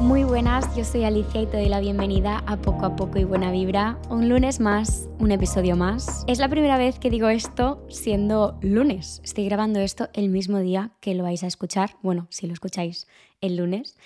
[0.00, 3.24] Muy buenas, yo soy Alicia y te doy la bienvenida a Poco a Poco y
[3.24, 3.98] Buena Vibra.
[4.10, 6.24] Un lunes más, un episodio más.
[6.26, 9.20] Es la primera vez que digo esto siendo lunes.
[9.24, 11.96] Estoy grabando esto el mismo día que lo vais a escuchar.
[12.02, 13.06] Bueno, si lo escucháis
[13.40, 13.96] el lunes.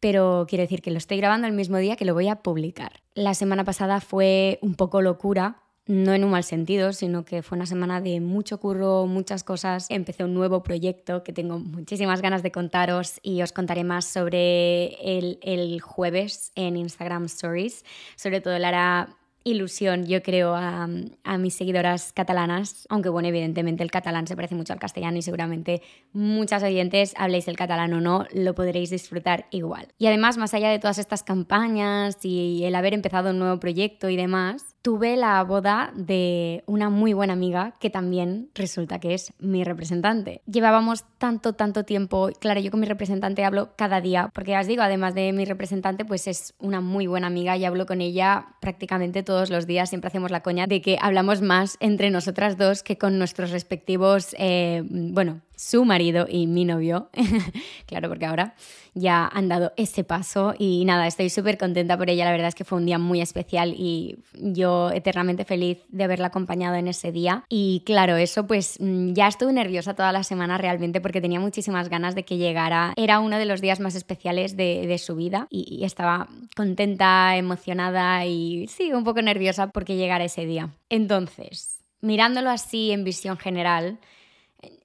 [0.00, 3.00] Pero quiero decir que lo estoy grabando el mismo día que lo voy a publicar.
[3.14, 7.56] La semana pasada fue un poco locura no en un mal sentido, sino que fue
[7.56, 9.86] una semana de mucho curro, muchas cosas.
[9.90, 14.94] Empecé un nuevo proyecto que tengo muchísimas ganas de contaros y os contaré más sobre
[15.18, 17.84] el, el jueves en Instagram Stories.
[18.16, 20.88] Sobre todo Lara ilusión, yo creo, a,
[21.38, 25.82] mis seguidoras catalanas, aunque bueno, evidentemente el catalán se parece mucho al castellano y seguramente
[26.12, 29.88] muchas oyentes habléis el catalán o no, lo podréis disfrutar igual.
[29.98, 34.08] Y además, más allá de todas estas campañas y el haber empezado un nuevo proyecto
[34.08, 39.32] y demás, tuve la boda de una muy buena amiga que también resulta que es
[39.38, 40.42] mi representante.
[40.46, 44.66] Llevábamos tanto, tanto tiempo, claro, yo con mi representante hablo cada día, porque ya os
[44.66, 48.46] digo, además de mi representante, pues es una muy buena amiga y hablo con ella
[48.60, 52.56] prácticamente todo todos los días siempre hacemos la coña de que hablamos más entre nosotras
[52.56, 57.10] dos que con nuestros respectivos, eh, bueno, su marido y mi novio.
[57.86, 58.54] claro, porque ahora
[58.94, 62.24] ya han dado ese paso y nada, estoy súper contenta por ella.
[62.24, 66.28] La verdad es que fue un día muy especial y yo eternamente feliz de haberla
[66.28, 67.44] acompañado en ese día.
[67.48, 71.88] Y claro, eso pues mm, ya estuve nerviosa toda la semana realmente porque tenía muchísimas
[71.88, 72.92] ganas de que llegara.
[72.96, 77.36] Era uno de los días más especiales de, de su vida y, y estaba contenta,
[77.36, 80.70] emocionada y sí, un poco nerviosa porque llegara ese día.
[80.88, 83.98] Entonces, mirándolo así en visión general,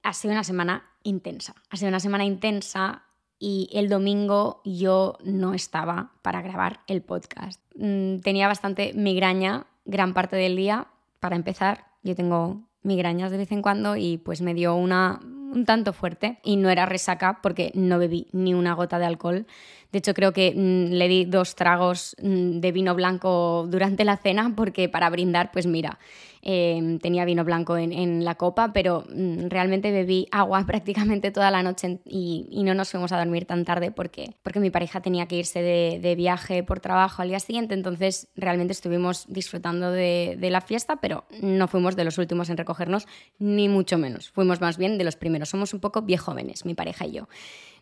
[0.02, 1.54] ha sido una semana intensa.
[1.70, 3.04] Ha sido una semana intensa
[3.38, 7.60] y el domingo yo no estaba para grabar el podcast.
[7.74, 10.88] Mm, tenía bastante migraña gran parte del día.
[11.20, 15.20] Para empezar, yo tengo migrañas de vez en cuando y pues me dio una
[15.52, 19.46] un tanto fuerte y no era resaca porque no bebí ni una gota de alcohol.
[19.92, 24.16] De hecho, creo que mm, le di dos tragos mm, de vino blanco durante la
[24.16, 25.98] cena porque para brindar, pues mira,
[26.42, 31.62] Em, tenía vino blanco en, la copa, pero mm, realmente bebí agua prácticamente toda la
[31.62, 35.36] noche y, no nos fuimos a dormir tan tarde porque, porque mi pareja tenía que
[35.36, 40.60] irse de, viaje por trabajo al día siguiente, entonces realmente estuvimos disfrutando de, de la
[40.60, 43.06] fiesta, pero no fuimos de los últimos en recogernos,
[43.38, 47.06] ni mucho menos, fuimos más bien de los primeros, somos un poco jóvenes, mi pareja
[47.06, 47.28] y yo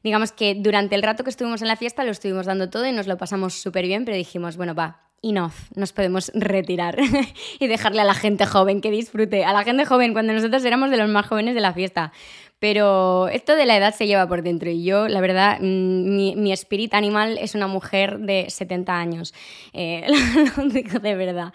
[0.03, 2.93] digamos que durante el rato que estuvimos en la fiesta lo estuvimos dando todo y
[2.93, 6.97] nos lo pasamos súper bien, pero dijimos, bueno, va, enough, nos podemos retirar
[7.61, 10.91] y dejarle a la gente joven que disfrute, a la gente joven cuando nosotros éramos
[10.91, 12.13] de los más jóvenes de la fiesta.
[12.61, 16.53] Pero esto de la edad se lleva por dentro y yo, la verdad, mm, mi,
[16.53, 19.33] espíritu animal es una mujer de 70 años,
[19.73, 20.07] eh,
[20.57, 21.53] lo digo de verdad.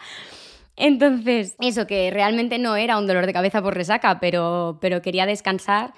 [0.78, 5.25] Entonces, eso que realmente no era un dolor de cabeza por resaca, pero, pero quería
[5.25, 5.94] descansar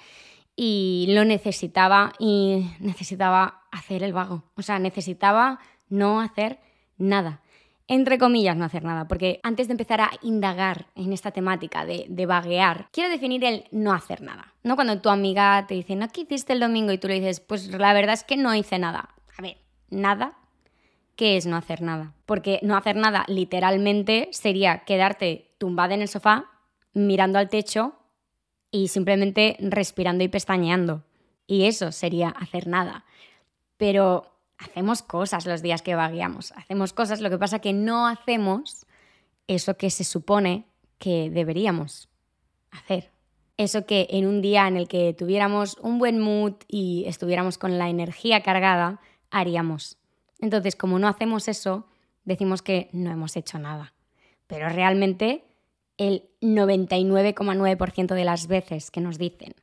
[0.56, 4.42] y lo necesitaba y necesitaba hacer el vago.
[4.56, 6.58] O sea, necesitaba no hacer
[6.96, 7.42] nada
[7.88, 12.06] entre comillas, no hacer nada, porque antes de empezar a indagar en esta temática de,
[12.08, 14.54] de, vaguear, quiero definir el no hacer nada.
[14.64, 16.92] No cuando tu amiga te dice, ¿no qué hiciste el domingo?
[16.92, 19.10] Y tú le dices, pues la verdad es que no hice nada.
[19.38, 19.58] A ver,
[19.88, 20.32] nada.
[21.14, 22.12] ¿Qué es no hacer nada?
[22.26, 26.50] Porque no hacer nada literalmente sería quedarte tumbada en el sofá,
[26.92, 27.94] mirando al techo
[28.76, 31.02] y simplemente respirando y pestañeando.
[31.46, 33.06] Y eso sería hacer nada.
[33.78, 38.86] Pero hacemos cosas los días que vagueamos, hacemos cosas, lo que pasa que no hacemos
[39.46, 40.66] eso que se supone
[40.98, 42.10] que deberíamos
[42.70, 43.10] hacer.
[43.56, 47.78] Eso que en un día en el que tuviéramos un buen mood y estuviéramos con
[47.78, 49.00] la energía cargada,
[49.30, 49.96] haríamos.
[50.38, 51.86] Entonces, como no hacemos eso,
[52.24, 53.94] decimos que no hemos hecho nada.
[54.46, 55.44] Pero realmente
[55.96, 59.54] el 99,9% de las veces que nos dicen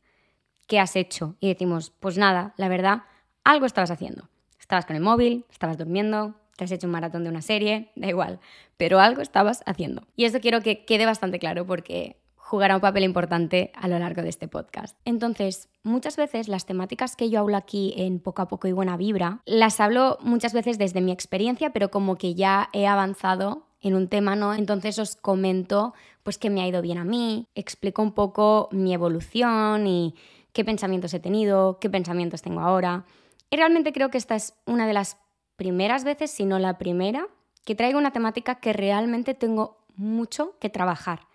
[0.68, 3.04] qué has hecho y decimos, pues nada, la verdad,
[3.44, 4.30] algo estabas haciendo.
[4.60, 8.08] Estabas con el móvil, estabas durmiendo, te has hecho un maratón de una serie, da
[8.08, 8.40] igual,
[8.78, 10.08] pero algo estabas haciendo.
[10.16, 14.22] Y esto quiero que quede bastante claro porque jugará un papel importante a lo largo
[14.22, 14.98] de este podcast.
[15.06, 18.96] Entonces, muchas veces las temáticas que yo hablo aquí en Poco a Poco y Buena
[18.96, 23.94] Vibra, las hablo muchas veces desde mi experiencia, pero como que ya he avanzado en
[23.96, 24.54] un tema, ¿no?
[24.54, 25.94] Entonces os comento
[26.24, 30.16] pues qué me ha ido bien a mí, explico un poco mi evolución y
[30.54, 33.06] qué pensamientos he tenido, qué pensamientos tengo ahora.
[33.50, 35.18] Y realmente creo que esta es una de las
[35.58, 37.28] primeras veces, si no la primera,
[37.66, 41.28] que traigo una temática que realmente tengo mucho que trabajar.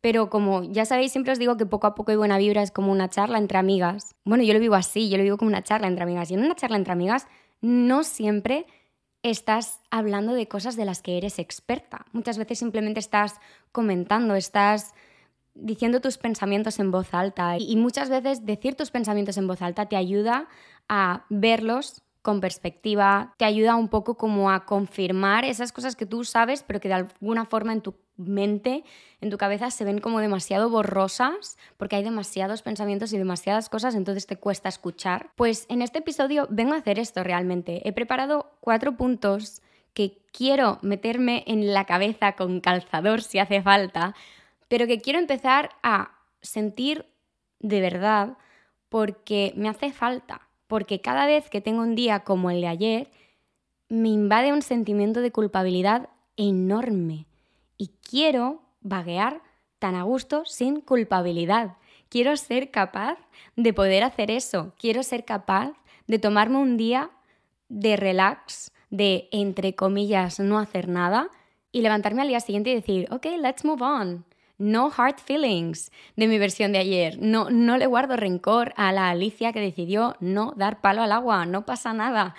[0.00, 2.70] Pero como ya sabéis, siempre os digo que poco a poco y buena vibra es
[2.70, 4.14] como una charla entre amigas.
[4.24, 6.30] Bueno, yo lo vivo así, yo lo vivo como una charla entre amigas.
[6.30, 7.26] Y en una charla entre amigas
[7.60, 8.66] no siempre
[9.30, 12.06] estás hablando de cosas de las que eres experta.
[12.12, 13.40] Muchas veces simplemente estás
[13.72, 14.94] comentando, estás
[15.54, 19.86] diciendo tus pensamientos en voz alta y muchas veces decir tus pensamientos en voz alta
[19.86, 20.48] te ayuda
[20.88, 26.24] a verlos con perspectiva, te ayuda un poco como a confirmar esas cosas que tú
[26.24, 28.82] sabes, pero que de alguna forma en tu mente,
[29.20, 33.94] en tu cabeza se ven como demasiado borrosas, porque hay demasiados pensamientos y demasiadas cosas,
[33.94, 35.30] entonces te cuesta escuchar.
[35.36, 37.88] Pues en este episodio vengo a hacer esto realmente.
[37.88, 39.62] He preparado cuatro puntos
[39.94, 44.16] que quiero meterme en la cabeza con calzador si hace falta,
[44.66, 46.10] pero que quiero empezar a
[46.42, 47.06] sentir
[47.60, 48.36] de verdad
[48.88, 53.10] porque me hace falta porque cada vez que tengo un día como el de ayer,
[53.88, 57.26] me invade un sentimiento de culpabilidad enorme.
[57.78, 59.42] Y quiero vaguear
[59.78, 61.76] tan a gusto sin culpabilidad.
[62.08, 63.18] Quiero ser capaz
[63.56, 65.72] de poder hacer eso, quiero ser capaz
[66.06, 67.10] de tomarme un día
[67.68, 71.30] de relax, de, entre comillas, no hacer nada
[71.72, 74.24] y levantarme al día siguiente y decir, ok, let's move on
[74.58, 77.18] no hard feelings de mi versión de ayer.
[77.20, 81.46] No, no le guardo rencor a la Alicia que decidió no dar palo al agua,
[81.46, 82.34] no pasa nada.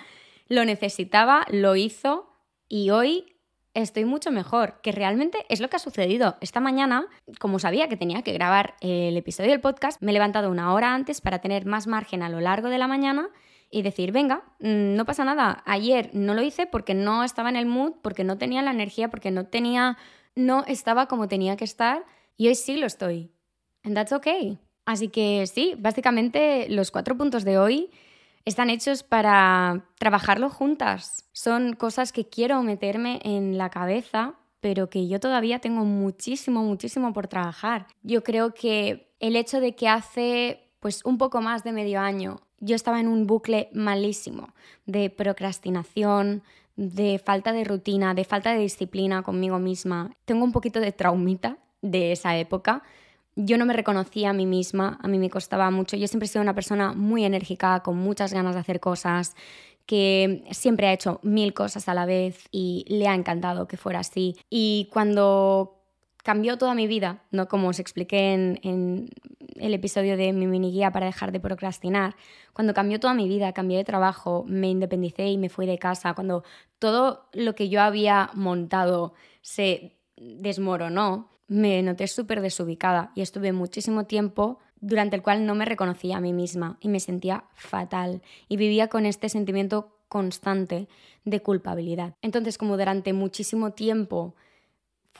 [0.48, 2.32] Lo necesitaba, lo hizo
[2.68, 3.36] y hoy
[3.74, 6.36] estoy mucho mejor, que realmente es lo que ha sucedido.
[6.40, 7.06] Esta mañana,
[7.38, 10.94] como sabía que tenía que grabar el episodio del podcast, me he levantado una hora
[10.94, 13.28] antes para tener más margen a lo largo de la mañana
[13.70, 15.62] y decir, venga, mm, no pasa nada.
[15.66, 19.08] Ayer no lo hice porque no estaba en el mood, porque no tenía la energía,
[19.10, 19.98] porque no tenía
[20.38, 22.04] no estaba como tenía que estar
[22.36, 23.30] y hoy sí lo estoy.
[23.82, 24.58] And that's okay.
[24.86, 27.90] Así que sí, básicamente los cuatro puntos de hoy
[28.44, 31.28] están hechos para trabajarlo juntas.
[31.32, 37.12] Son cosas que quiero meterme en la cabeza, pero que yo todavía tengo muchísimo, muchísimo
[37.12, 37.86] por trabajar.
[38.02, 42.40] Yo creo que el hecho de que hace pues un poco más de medio año
[42.60, 44.50] yo estaba en un bucle malísimo
[44.86, 46.42] de procrastinación,
[46.76, 50.12] de falta de rutina, de falta de disciplina conmigo misma.
[50.24, 52.82] Tengo un poquito de traumita de esa época.
[53.34, 55.96] Yo no me reconocía a mí misma, a mí me costaba mucho.
[55.96, 59.34] Yo siempre he sido una persona muy enérgica, con muchas ganas de hacer cosas,
[59.86, 64.00] que siempre ha hecho mil cosas a la vez y le ha encantado que fuera
[64.00, 64.36] así.
[64.50, 65.77] Y cuando
[66.28, 67.48] cambió toda mi vida, ¿no?
[67.48, 69.08] como os expliqué en,
[69.56, 72.16] el episodio de mi mini guía para dejar de procrastinar,
[72.52, 76.12] cuando cambió toda mi vida, cambié de trabajo, me independicé y me fui de casa,
[76.12, 76.44] cuando
[76.78, 84.04] todo lo que yo había montado se desmoronó, me noté súper desubicada y estuve muchísimo
[84.04, 88.58] tiempo durante el cual no me reconocía a mí misma y me sentía fatal y
[88.58, 90.88] vivía con este sentimiento constante
[91.24, 92.16] de culpabilidad.
[92.20, 94.34] Entonces, como durante muchísimo tiempo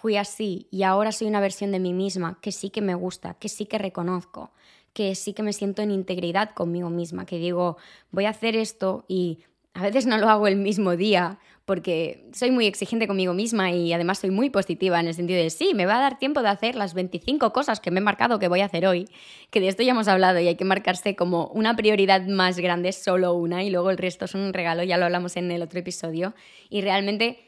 [0.01, 3.35] fui así y ahora soy una versión de mí misma que sí que me gusta,
[3.35, 4.53] que sí que reconozco,
[4.93, 7.77] que sí que me siento en integridad conmigo misma, que digo,
[8.11, 9.41] voy a hacer esto y
[9.75, 13.93] a veces no lo hago el mismo día porque soy muy exigente conmigo misma y
[13.93, 16.49] además soy muy positiva en el sentido de sí, me va a dar tiempo de
[16.49, 19.07] hacer las 25 cosas que me he marcado que voy a hacer hoy,
[19.51, 22.93] que de esto ya hemos hablado y hay que marcarse como una prioridad más grande,
[22.93, 25.79] solo una y luego el resto son un regalo, ya lo hablamos en el otro
[25.79, 26.35] episodio.
[26.71, 27.48] Y realmente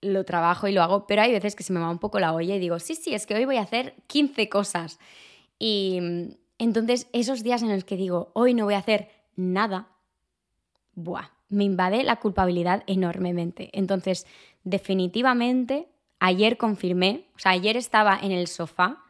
[0.00, 2.32] lo trabajo y lo hago, pero hay veces que se me va un poco la
[2.32, 4.98] olla y digo, sí, sí, es que hoy voy a hacer 15 cosas.
[5.58, 9.88] Y mm, entonces esos días en los que digo, hoy no voy a hacer nada,
[10.94, 13.70] buah, me invade la culpabilidad enormemente.
[13.72, 14.26] Entonces,
[14.64, 15.88] definitivamente,
[16.18, 19.02] ayer confirmé, o sea, ayer estaba en el sofá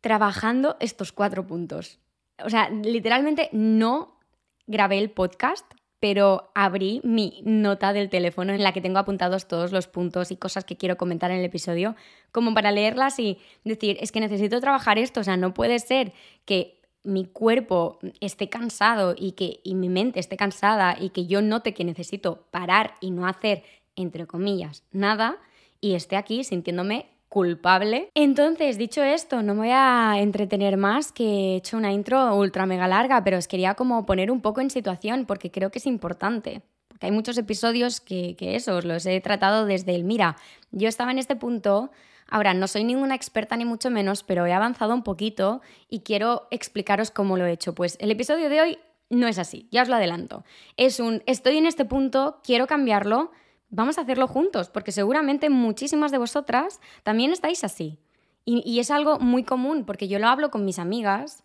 [0.00, 1.98] trabajando estos cuatro puntos.
[2.44, 4.18] O sea, literalmente no
[4.66, 5.64] grabé el podcast
[6.02, 10.36] pero abrí mi nota del teléfono en la que tengo apuntados todos los puntos y
[10.36, 11.94] cosas que quiero comentar en el episodio,
[12.32, 16.12] como para leerlas y decir, es que necesito trabajar esto, o sea, no puede ser
[16.44, 21.40] que mi cuerpo esté cansado y que y mi mente esté cansada y que yo
[21.40, 23.62] note que necesito parar y no hacer,
[23.94, 25.38] entre comillas, nada
[25.80, 28.10] y esté aquí sintiéndome culpable.
[28.14, 32.66] Entonces, dicho esto, no me voy a entretener más, que he hecho una intro ultra
[32.66, 35.86] mega larga, pero os quería como poner un poco en situación porque creo que es
[35.86, 36.60] importante.
[36.88, 40.36] Porque hay muchos episodios que, que eso, os los he tratado desde el, mira,
[40.72, 41.90] yo estaba en este punto,
[42.28, 46.48] ahora no soy ninguna experta ni mucho menos, pero he avanzado un poquito y quiero
[46.50, 47.74] explicaros cómo lo he hecho.
[47.74, 50.44] Pues el episodio de hoy no es así, ya os lo adelanto.
[50.76, 53.30] Es un, estoy en este punto, quiero cambiarlo,
[53.72, 57.98] vamos a hacerlo juntos, porque seguramente muchísimas de vosotras también estáis así.
[58.44, 61.44] Y, es algo muy común, porque yo lo hablo con mis amigas,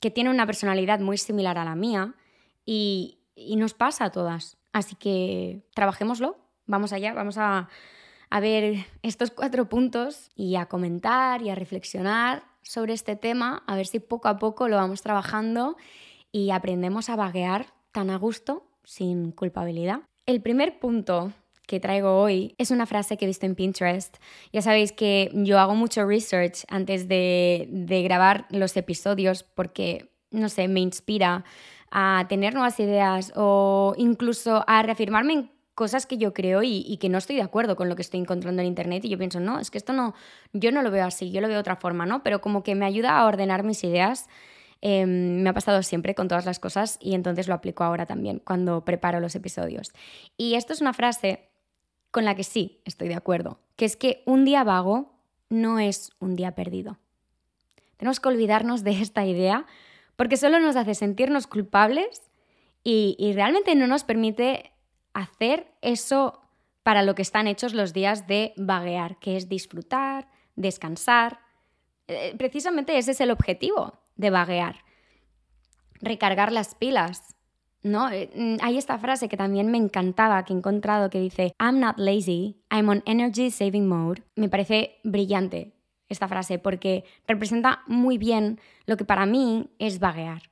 [0.00, 2.14] que tienen una personalidad muy similar a la mía,
[2.64, 4.56] y, y nos pasa a todas.
[4.72, 7.68] Así que trabajémoslo, vamos allá, vamos a,
[8.30, 13.76] a ver estos cuatro puntos y a comentar y a reflexionar sobre este tema, a
[13.76, 15.76] ver si poco a poco lo vamos trabajando
[16.32, 20.00] y aprendemos a vaguear tan a gusto sin culpabilidad.
[20.24, 21.32] El primer punto
[21.68, 24.16] que traigo hoy es una frase que he visto en Pinterest.
[24.52, 30.48] Ya sabéis que yo hago mucho research antes de, de grabar los episodios porque, no
[30.48, 31.44] sé, me inspira
[31.90, 37.08] a tener nuevas ideas o incluso a reafirmarme en cosas que yo creo y, que
[37.08, 39.60] no estoy de acuerdo con lo que estoy encontrando en internet y yo pienso, no,
[39.60, 40.12] es que esto no,
[40.52, 42.24] yo no lo veo así, yo lo veo de otra forma, ¿no?
[42.24, 44.26] Pero como que me ayuda a ordenar mis ideas.
[44.80, 48.40] Em, me ha pasado siempre con todas las cosas y entonces lo aplico ahora también
[48.44, 49.92] cuando preparo los episodios.
[50.36, 51.47] Y esto es una frase
[52.10, 56.10] con la que sí estoy de acuerdo, que es que un día vago no es
[56.18, 56.98] un día perdido.
[57.96, 59.66] Tenemos que olvidarnos de esta idea
[60.16, 62.22] porque solo nos hace sentirnos culpables
[62.84, 64.72] y, realmente no nos permite
[65.12, 66.40] hacer eso
[66.82, 71.40] para lo que están hechos los días de vaguear, que es disfrutar, descansar.
[72.06, 74.84] Eh, precisamente ese es el objetivo de vaguear.
[76.00, 77.36] Recargar las pilas.
[77.88, 78.10] ¿No?
[78.10, 81.80] Eh, mm, hay esta frase que también me encantaba, que he encontrado, que dice, I'm
[81.80, 84.22] not lazy, I'm on energy saving mode.
[84.36, 85.72] Me parece brillante
[86.08, 90.42] esta frase porque representa muy bien lo que para mí es vaguear.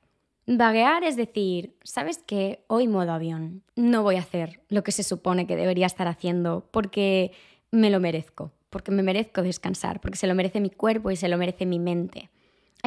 [0.45, 2.63] Vaguear es decir, ¿sabes qué?
[2.67, 3.63] Hoy modo avión.
[3.75, 7.33] No voy a hacer lo que se supone que debería estar haciendo porque
[7.69, 11.27] me lo merezco, porque me merezco descansar, porque se lo merece mi cuerpo y se
[11.27, 12.29] lo merece mi mente.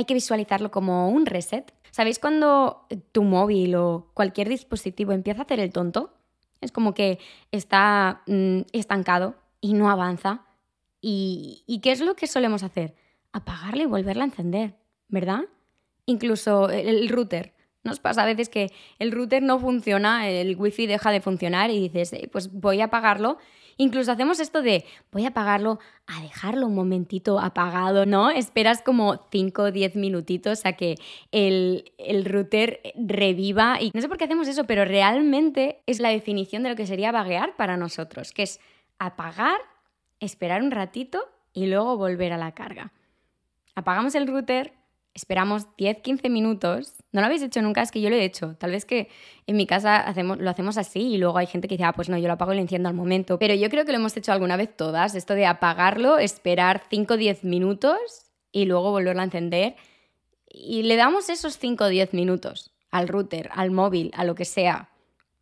[0.01, 1.75] Hay que visualizarlo como un reset.
[1.91, 6.15] ¿Sabéis cuando tu móvil o cualquier dispositivo empieza a hacer el tonto?
[6.63, 7.19] Es como que
[7.51, 10.47] está mm, estancado y no avanza.
[11.03, 12.95] ¿Y, ¿Y qué es lo que solemos hacer?
[13.33, 14.79] Apagarla y volverla a encender,
[15.09, 15.43] ¿verdad?
[16.07, 17.53] incluso el router.
[17.83, 21.79] Nos pasa a veces que el router no funciona, el wifi deja de funcionar y
[21.79, 23.37] dices, eh, pues voy a apagarlo.
[23.81, 28.29] Incluso hacemos esto de voy a apagarlo a dejarlo un momentito apagado, ¿no?
[28.29, 30.97] Esperas como 5 o 10 minutitos a que
[31.33, 33.81] el, el router reviva.
[33.81, 36.87] Y no sé por qué hacemos eso, pero realmente es la definición de lo que
[36.87, 38.61] sería vaguear para nosotros, que es
[38.99, 39.59] apagar,
[40.21, 42.93] esperar un ratito y luego volver a la carga.
[43.75, 44.75] Apagamos el router,
[45.15, 46.95] esperamos 10-15 minutos.
[47.13, 48.55] No lo habéis hecho nunca, es que yo lo he hecho.
[48.57, 49.09] Tal vez que
[49.47, 52.09] en mi casa hacemos, lo hacemos así y luego hay gente que dice, ah, pues
[52.09, 53.39] no, yo lo apago y lo enciendo al momento.
[53.39, 57.43] Pero yo creo que lo hemos hecho alguna vez todas, esto de apagarlo, esperar 5-10
[57.43, 57.99] minutos
[58.53, 59.77] y luego volverlo a encender.
[60.49, 64.45] Y le damos esos 5 o 10 minutos al router, al móvil, a lo que
[64.45, 64.91] sea.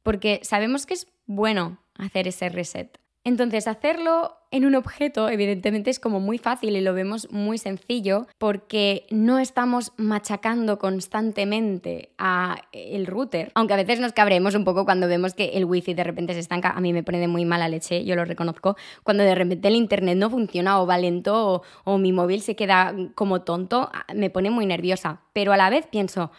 [0.03, 2.99] Porque sabemos que es bueno hacer ese reset.
[3.28, 8.26] Entonces, hacerlo en un objeto, evidentemente, es como muy fácil y lo vemos muy sencillo
[8.38, 13.52] porque no estamos machacando constantemente a el router.
[13.54, 16.40] Aunque a veces nos cabremos un poco cuando vemos que el wifi de repente se
[16.40, 16.70] estanca.
[16.70, 18.78] A mí me pone de muy mala leche, yo lo reconozco.
[19.02, 22.56] Cuando de repente el internet no funciona o va lento o, o mi móvil se
[22.56, 25.20] queda como tonto, me pone muy nerviosa.
[25.35, 26.30] Pero a la vez pienso,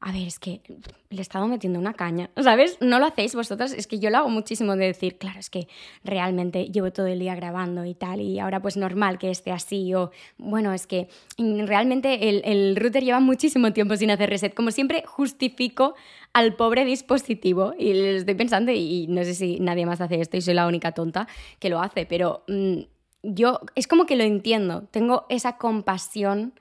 [0.00, 0.60] a ver, es que
[1.08, 2.76] le he estado metiendo una caña, ¿sabes?
[2.80, 5.68] No lo hacéis vosotros, es que yo lo hago muchísimo de decir, claro, es que
[6.04, 9.94] realmente llevo todo el día grabando y tal, y ahora pues normal que esté así,
[9.94, 15.02] o bueno, es que realmente el, router lleva muchísimo tiempo sin hacer reset, como siempre
[15.06, 15.94] justifico
[16.34, 20.36] al pobre dispositivo y le estoy pensando, y no sé si nadie más hace esto
[20.36, 21.26] y soy la única tonta
[21.58, 22.80] que lo hace, pero mm,
[23.22, 26.52] yo es como que lo entiendo, tengo esa compasión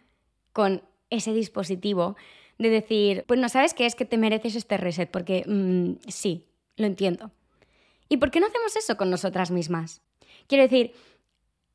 [0.53, 2.15] con ese dispositivo
[2.57, 6.45] de decir, pues no sabes qué es que te mereces este reset, porque mm, sí,
[6.77, 7.31] lo entiendo.
[8.09, 10.01] ¿Y por qué no hacemos eso con nosotras mismas?
[10.47, 10.93] Quiero decir,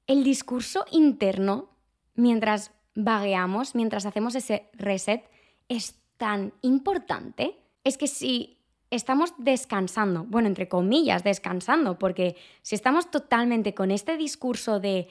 [0.06, 1.70] el discurso interno,
[2.14, 5.25] mientras vagueamos, mientras hacemos ese reset,
[5.68, 7.56] es tan importante.
[7.84, 8.58] Es que si
[8.90, 15.08] estamos descansando, bueno, entre comillas, descansando, porque si estamos totalmente con este discurso de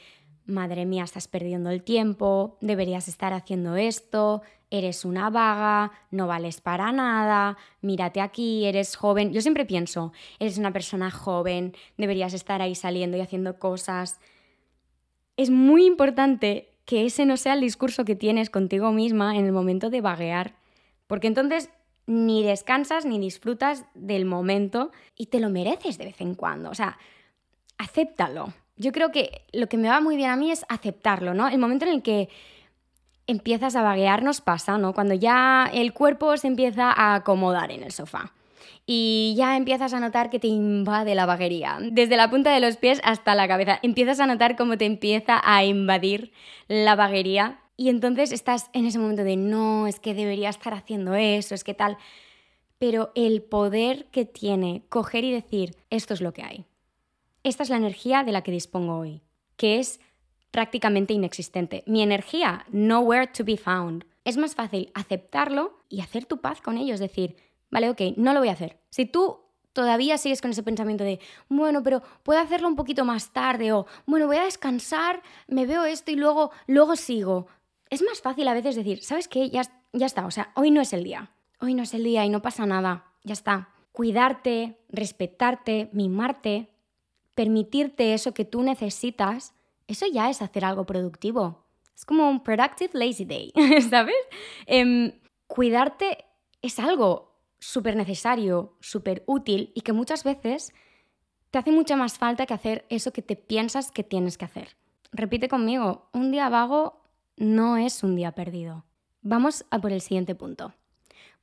[0.49, 6.61] madre mía, estás perdiendo el tiempo, deberías estar haciendo esto, eres una vaga, no vales
[6.61, 9.31] para nada, mírate aquí, eres joven.
[9.31, 14.19] Yo siempre pienso, eres una persona joven, deberías estar ahí saliendo y haciendo cosas.
[15.37, 19.51] Es muy importante que ese no sea el discurso que tienes contigo misma en el
[19.51, 20.55] momento de vaguear,
[21.07, 21.69] porque entonces
[22.05, 26.71] ni descansas ni disfrutas del momento y te lo mereces de vez en cuando.
[26.71, 26.97] O sea,
[27.77, 31.48] acéptalo yo creo que lo que me va muy bien a mí es aceptarlo, ¿no?
[31.48, 32.29] El momento en el que
[33.27, 34.93] empiezas a vaguear nos pasa, ¿no?
[34.93, 38.33] Cuando ya el cuerpo se empieza a acomodar en el sofá
[38.86, 42.77] y ya empiezas a notar que te invade la vaguería, desde la punta de los
[42.77, 43.79] pies hasta la cabeza.
[43.83, 46.31] Empiezas a notar cómo te empieza a invadir
[46.67, 51.15] la vaguería y entonces estás en ese momento de no, es que debería estar haciendo
[51.15, 51.98] eso, es que tal.
[52.79, 56.65] Pero el poder que tiene coger y decir, esto es lo que hay.
[57.43, 59.22] Esta es la energía de la que dispongo hoy,
[59.55, 60.00] que es
[60.51, 61.84] prácticamente inexistente.
[61.86, 64.05] Mi energía, nowhere to be found.
[64.25, 67.38] Es más fácil aceptarlo y hacer tu paz con ello, es decir,
[67.72, 68.79] vale, ok, no lo voy a hacer.
[68.89, 69.39] Si tú
[69.74, 73.86] todavía sigues con ese pensamiento de, bueno, pero puedo hacerlo un poquito más tarde o,
[74.05, 77.48] bueno, voy a descansar, me veo esto y luego, luego sigo.
[77.89, 79.50] Es más fácil a veces decir, ¿sabes qué?
[79.50, 79.62] Ya,
[79.93, 81.31] ya está, o sea, hoy no es el día.
[81.62, 83.69] Hoy no es el día y no pasa nada, ya está.
[83.91, 86.69] Cuidarte, respetarte, mimarte,
[87.39, 89.53] permitirte eso que tú necesitas,
[89.88, 91.63] eso ya es hacer algo productivo.
[91.96, 93.53] Es como un productive lazy day,
[93.89, 94.17] ¿sabes?
[94.65, 95.13] Em,
[95.48, 96.25] cuidarte
[96.62, 100.74] es algo súper necesario, súper útil y que muchas veces
[101.50, 104.75] te hace mucha más falta que hacer eso que te piensas que tienes que hacer.
[105.13, 107.03] Repite conmigo, un día vago
[107.38, 108.84] no es un día perdido.
[109.22, 110.74] Vamos a por el siguiente punto.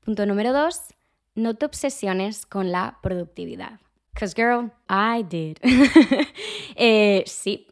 [0.04, 0.82] Punto número dos,
[1.34, 3.80] no te obsesiones con la productividad.
[4.16, 5.58] Because girl, I did.
[6.78, 7.66] Eh, sí,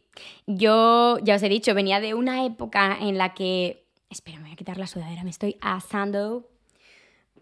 [0.47, 3.87] yo ya os he dicho, venía de una época en la que...
[4.09, 6.49] Espera, me voy a quitar la sudadera, me estoy asando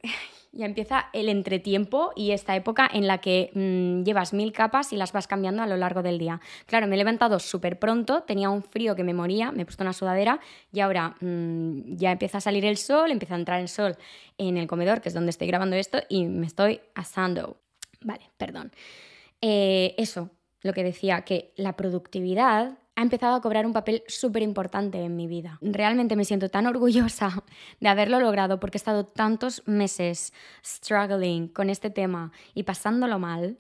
[0.51, 4.98] ya empieza el entretiempo y esta época en la que mm, llevas mil capas y
[4.98, 6.39] las vas cambiando a lo largo del día.
[6.65, 9.83] Claro, me he levantado súper pronto, tenía un frío que me moría, me he puesto
[9.83, 10.39] una sudadera
[10.72, 13.98] y ahora mm, ya empieza a salir el sol, empieza a entrar el sol
[14.38, 17.62] en el comedor, que es donde estoy grabando esto, y me estoy asando.
[18.03, 18.72] Vale, perdón.
[19.41, 20.29] Eh, eso,
[20.62, 25.15] lo que decía, que la productividad ha empezado a cobrar un papel súper importante en
[25.15, 25.57] mi vida.
[25.62, 27.43] Realmente me siento tan orgullosa
[27.79, 30.33] de haberlo logrado porque he estado tantos meses
[30.63, 33.57] struggling con este tema y pasándolo mal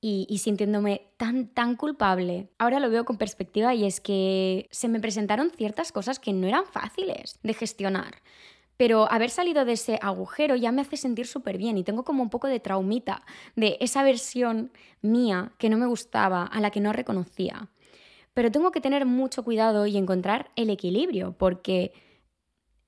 [0.00, 2.48] y, y, sintiéndome tan, tan culpable.
[2.58, 6.46] Ahora lo veo con perspectiva y es que se me presentaron ciertas cosas que no
[6.46, 8.16] eran fáciles de gestionar.
[8.76, 12.22] Pero haber salido de ese agujero ya me hace sentir súper bien y tengo como
[12.22, 13.22] un poco de traumita
[13.54, 17.68] de esa versión mía que no me gustaba, a la que no reconocía.
[18.34, 21.94] Pero tengo que tener mucho cuidado y encontrar el equilibrio, porque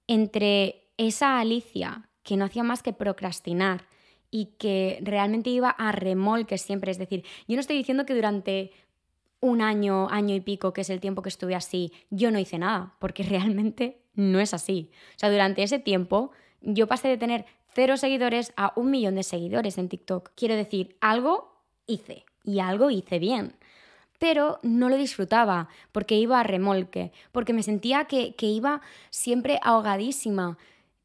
[0.07, 3.87] entre esa Alicia que no hacía más que procrastinar
[4.31, 8.73] y que realmente iba a remolque siempre, es decir, yo no estoy diciendo que durante
[9.41, 12.59] un año, año y pico, que es el tiempo que estuve así, yo no hice
[12.59, 14.91] nada, porque realmente no es así.
[15.17, 19.23] O sea, durante ese tiempo yo pasé de tener cero seguidores a un millón de
[19.23, 20.33] seguidores en TikTok.
[20.35, 23.55] Quiero decir, algo hice y algo hice bien
[24.19, 30.59] pero no lo disfrutaba porque iba a remolque, porque me sentía que, iba siempre ahogadísima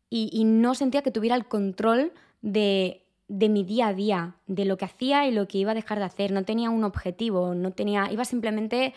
[0.09, 4.77] y, no sentía que tuviera el control de, de mi día a día, de lo
[4.77, 6.31] que hacía y lo que iba a dejar de hacer.
[6.31, 8.93] No tenía un objetivo, no tenía, iba simplemente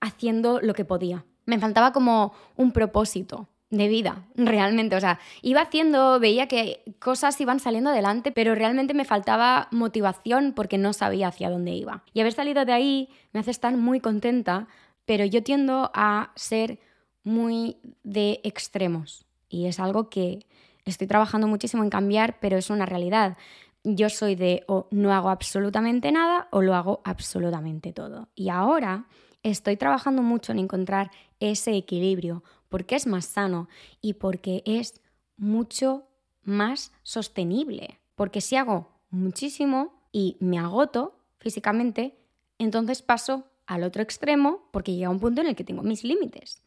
[0.00, 1.24] haciendo lo que podía.
[1.46, 4.96] Me faltaba como un propósito de vida, realmente.
[4.96, 10.52] O sea, iba haciendo, veía que cosas iban saliendo adelante, pero realmente me faltaba motivación
[10.54, 12.04] porque no sabía hacia dónde iba.
[12.14, 14.68] Y haber salido de ahí me hace estar muy contenta,
[15.04, 16.78] pero yo tiendo a ser
[17.24, 19.26] muy de extremos.
[19.48, 20.46] Y es algo que
[20.84, 23.36] estoy trabajando muchísimo en cambiar, pero es una realidad.
[23.84, 28.28] Yo soy de o no hago absolutamente nada o lo hago absolutamente todo.
[28.34, 29.06] Y ahora
[29.42, 33.68] estoy trabajando mucho en encontrar ese equilibrio porque es más sano
[34.00, 35.00] y porque es
[35.36, 36.08] mucho
[36.42, 38.00] más sostenible.
[38.14, 42.18] Porque si hago muchísimo y me agoto físicamente,
[42.58, 46.62] entonces paso al otro extremo porque llega un punto en el que tengo mis límites.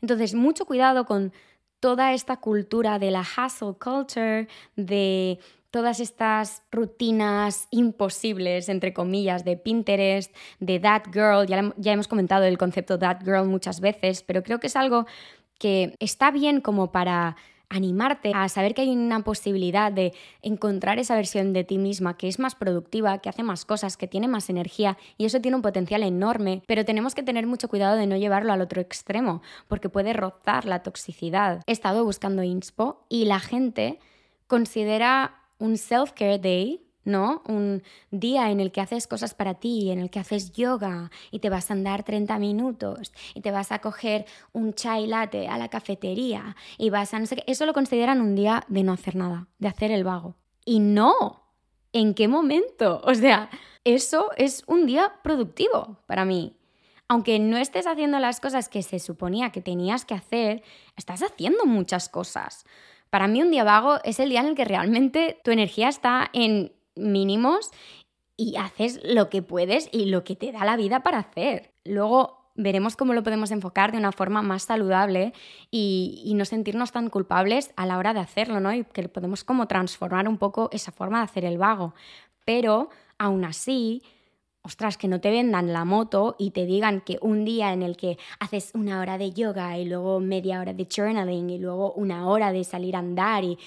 [0.00, 1.32] Entonces, mucho cuidado con
[1.80, 5.38] toda esta cultura de la hustle culture, de
[5.74, 12.44] todas estas rutinas imposibles, entre comillas, de Pinterest, de That Girl, ya, ya hemos comentado
[12.44, 15.04] el concepto That Girl muchas veces, pero creo que es algo
[15.58, 17.34] que está bien como para
[17.68, 22.28] animarte a saber que hay una posibilidad de encontrar esa versión de ti misma que
[22.28, 25.62] es más productiva, que hace más cosas, que tiene más energía y eso tiene un
[25.62, 29.88] potencial enorme, pero tenemos que tener mucho cuidado de no llevarlo al otro extremo porque
[29.88, 31.62] puede rozar la toxicidad.
[31.66, 33.98] He estado buscando inspo y la gente
[34.46, 37.42] considera un self-care day, ¿no?
[37.46, 41.38] Un día en el que haces cosas para ti, en el que haces yoga y
[41.38, 45.58] te vas a andar 30 minutos y te vas a coger un chai latte a
[45.58, 47.44] la cafetería y vas a no sé qué.
[47.46, 50.36] Eso lo consideran un día de no hacer nada, de hacer el vago.
[50.64, 51.42] Y no.
[51.92, 53.00] ¿En qué momento?
[53.06, 53.50] O sea,
[53.84, 56.56] eso es un día productivo para mí.
[57.06, 60.62] Aunque no estés haciendo las cosas que se suponía que tenías que hacer,
[60.96, 62.64] estás haciendo muchas cosas.
[63.14, 66.30] Para mí un día vago es el día en el que realmente tu energía está
[66.32, 67.70] en mínimos
[68.36, 71.70] y haces lo que puedes y lo que te da la vida para hacer.
[71.84, 75.32] Luego veremos cómo lo podemos enfocar de una forma más saludable
[75.70, 78.74] y, no sentirnos tan culpables a la hora de hacerlo, ¿no?
[78.74, 81.94] Y que podemos como transformar un poco esa forma de hacer el vago.
[82.44, 84.02] Pero aún así,
[84.64, 87.96] ostras, que no te vendan la moto y te digan que un día en el
[87.96, 92.26] que haces una hora de yoga y luego media hora de journaling y luego una
[92.26, 93.58] hora de salir a andar y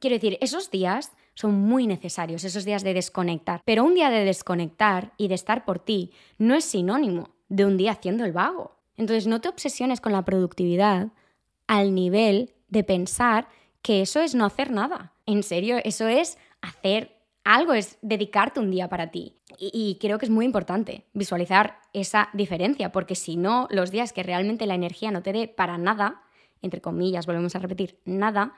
[0.00, 3.60] quiero decir, esos días son muy necesarios, esos días de desconectar.
[3.64, 7.76] Pero un día de desconectar y de estar por ti no es sinónimo de un
[7.76, 8.76] día haciendo el vago.
[8.96, 11.08] Entonces no te obsesiones con la productividad
[11.66, 13.48] al nivel de pensar
[13.82, 15.12] que eso es no hacer nada.
[15.26, 19.36] En serio, eso es hacer algo, es dedicarte un día para ti.
[19.58, 24.22] Y, creo que es muy importante visualizar esa diferencia, porque si no, los días que
[24.22, 26.22] realmente la energía no te dé para nada,
[26.60, 28.54] entre comillas, volvemos a repetir, nada,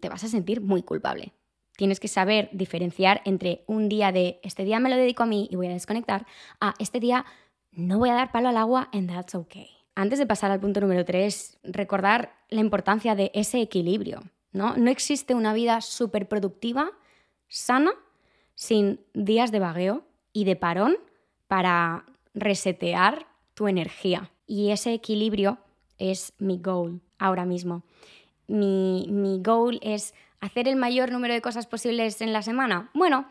[0.00, 1.32] te vas a sentir muy culpable.
[1.76, 5.48] Tienes que saber diferenciar entre un día de este día me lo dedico a mí
[5.50, 6.26] y voy a desconectar,
[6.60, 7.24] a este día
[7.70, 9.68] no voy a dar palo al agua and that's okay.
[9.94, 14.22] Antes de pasar al punto número tres, recordar la importancia de ese equilibrio.
[14.50, 16.90] No, no existe una vida súper productiva,
[17.46, 17.92] sana,
[18.54, 20.96] sin días de vagueo y de parón
[21.46, 24.30] para resetear tu energía.
[24.46, 25.58] Y ese equilibrio
[25.98, 27.82] es mi goal ahora mismo.
[28.46, 32.90] Mi, mi goal es hacer el mayor número de cosas posibles en la semana.
[32.94, 33.26] Bueno,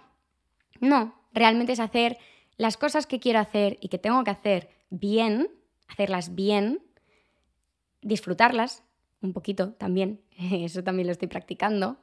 [0.80, 2.18] no, realmente es hacer
[2.58, 5.50] las cosas que quiero hacer y que tengo que hacer bien,
[5.88, 6.82] hacerlas bien,
[8.02, 8.84] disfrutarlas
[9.22, 11.98] un poquito también, eso también lo estoy practicando,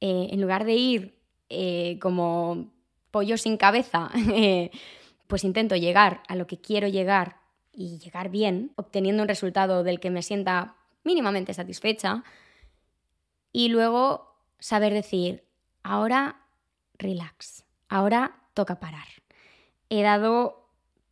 [0.00, 2.70] eh, en lugar de ir eh, como
[3.10, 4.70] pollo sin cabeza, eh,
[5.26, 7.40] pues intento llegar a lo que quiero llegar
[7.72, 12.24] y llegar bien, obteniendo un resultado del que me sienta mínimamente satisfecha,
[13.52, 15.44] y luego saber decir,
[15.82, 16.42] ahora
[16.98, 19.06] relax, ahora toca parar.
[19.88, 20.57] He dado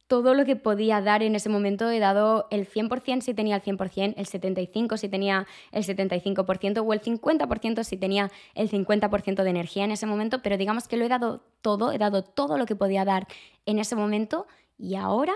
[0.07, 3.63] todo lo que podía dar en ese momento he dado el 100% si tenía el
[3.63, 9.51] 100%, el 75% si tenía el 75% o el 50% si tenía el 50% de
[9.51, 12.67] energía en ese momento, pero digamos que lo he dado todo, he dado todo lo
[12.67, 13.27] que podía dar
[13.67, 14.47] en ese momento
[14.79, 15.35] y ahora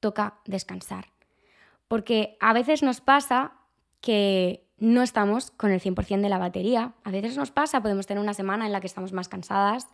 [0.00, 1.06] toca descansar.
[1.88, 3.54] Porque a veces nos pasa
[4.00, 6.92] que no estamos con el 100% de la batería.
[7.04, 9.88] A veces nos pasa, podemos tener una semana en la que estamos más cansadas,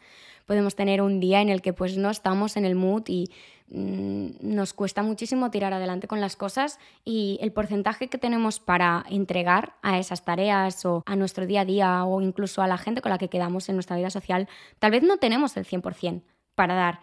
[0.47, 3.31] podemos tener un día en el que pues no estamos en el mood y
[3.69, 9.05] mm, nos cuesta muchísimo tirar adelante con las cosas y el porcentaje que tenemos para
[9.11, 13.03] entregar a esas tareas o a nuestro día a día o incluso a la gente
[13.03, 16.23] con la que quedamos en nuestra vida social, tal vez no tenemos el 100%
[16.55, 17.01] para dar.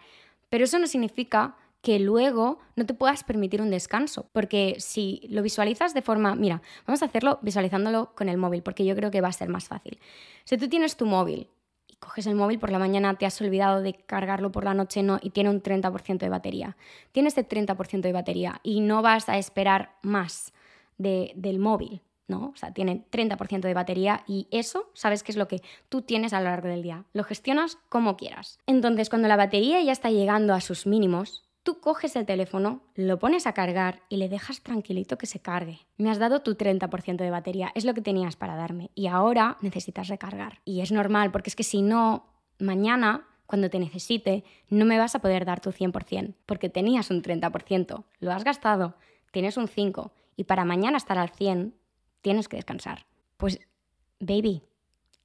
[0.50, 4.28] Pero eso no significa que luego no te puedas permitir un descanso.
[4.32, 8.84] Porque si lo visualizas de forma, mira, vamos a hacerlo visualizándolo con el móvil, porque
[8.84, 9.98] yo creo que va a ser más fácil.
[10.44, 11.48] Si tú tienes tu móvil
[11.86, 15.02] y coges el móvil por la mañana, te has olvidado de cargarlo por la noche
[15.02, 16.76] no, y tiene un 30% de batería.
[17.12, 20.52] Tienes ese 30% de batería y no vas a esperar más
[20.96, 22.02] del móvil.
[22.26, 22.52] ¿no?
[22.54, 26.34] O sea, tiene 30% de batería y eso sabes que es lo que tú tienes
[26.34, 27.04] a lo largo del día.
[27.14, 28.58] Lo gestionas como quieras.
[28.66, 33.18] Entonces, cuando la batería ya está llegando a sus mínimos, Tú coges el teléfono, lo
[33.18, 35.80] pones a cargar y le dejas tranquilito que se cargue.
[35.98, 39.58] Me has dado tu 30% de batería, es lo que tenías para darme y ahora
[39.60, 40.62] necesitas recargar.
[40.64, 42.24] Y es normal porque es que si no,
[42.58, 47.20] mañana, cuando te necesite, no me vas a poder dar tu 100% porque tenías un
[47.20, 48.94] 30%, lo has gastado,
[49.30, 51.74] tienes un 5% y para mañana estar al 100
[52.22, 53.04] tienes que descansar.
[53.36, 53.60] Pues,
[54.20, 54.62] baby,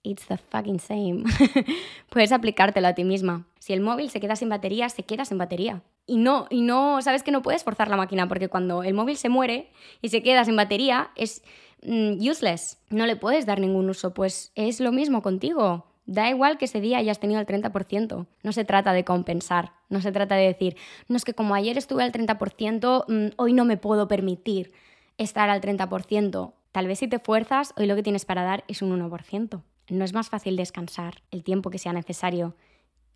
[0.04, 1.24] It's the fucking same.
[2.10, 3.48] Puedes aplicártelo a ti misma.
[3.60, 5.82] Si el móvil se queda sin batería, se queda sin batería.
[6.06, 9.16] Y no, y no, sabes que no puedes forzar la máquina porque cuando el móvil
[9.16, 11.42] se muere y se queda sin batería es
[11.84, 12.80] mm, useless.
[12.89, 14.13] No le puedes dar ningún uso.
[14.13, 15.86] Pues es lo mismo contigo.
[16.06, 18.26] Da igual que ese día hayas tenido el 30%.
[18.44, 19.72] No se trata de compensar.
[19.88, 20.76] No se trata de decir,
[21.08, 24.74] no es que como ayer estuve al 30%, mm, hoy no me puedo permitir
[25.18, 26.54] estar al 30%.
[26.74, 29.63] Tal vez si te fuerzas, hoy lo que tienes para dar es un 1%.
[29.89, 32.56] ¿No es más fácil descansar el tiempo que sea necesario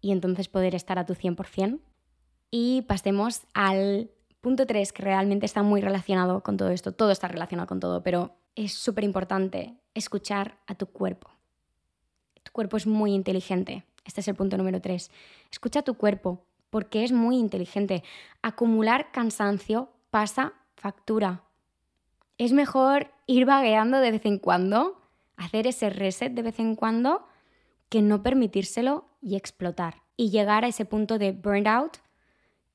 [0.01, 1.79] y entonces poder estar a tu 100%?
[2.51, 4.09] Y pasemos al
[4.41, 6.91] punto 3, que realmente está muy relacionado con todo esto.
[6.91, 11.29] Todo está relacionado con todo, pero es súper importante escuchar a tu cuerpo.
[12.43, 13.83] Tu cuerpo es muy inteligente.
[14.05, 15.11] Este es el punto número 3.
[15.51, 18.03] Escucha a tu cuerpo porque es muy inteligente.
[18.41, 21.43] Acumular cansancio pasa factura.
[22.37, 25.01] Es mejor ir vagueando de vez en cuando
[25.37, 27.25] hacer ese reset de vez en cuando
[27.89, 31.97] que no permitírselo y explotar y llegar a ese punto de burnout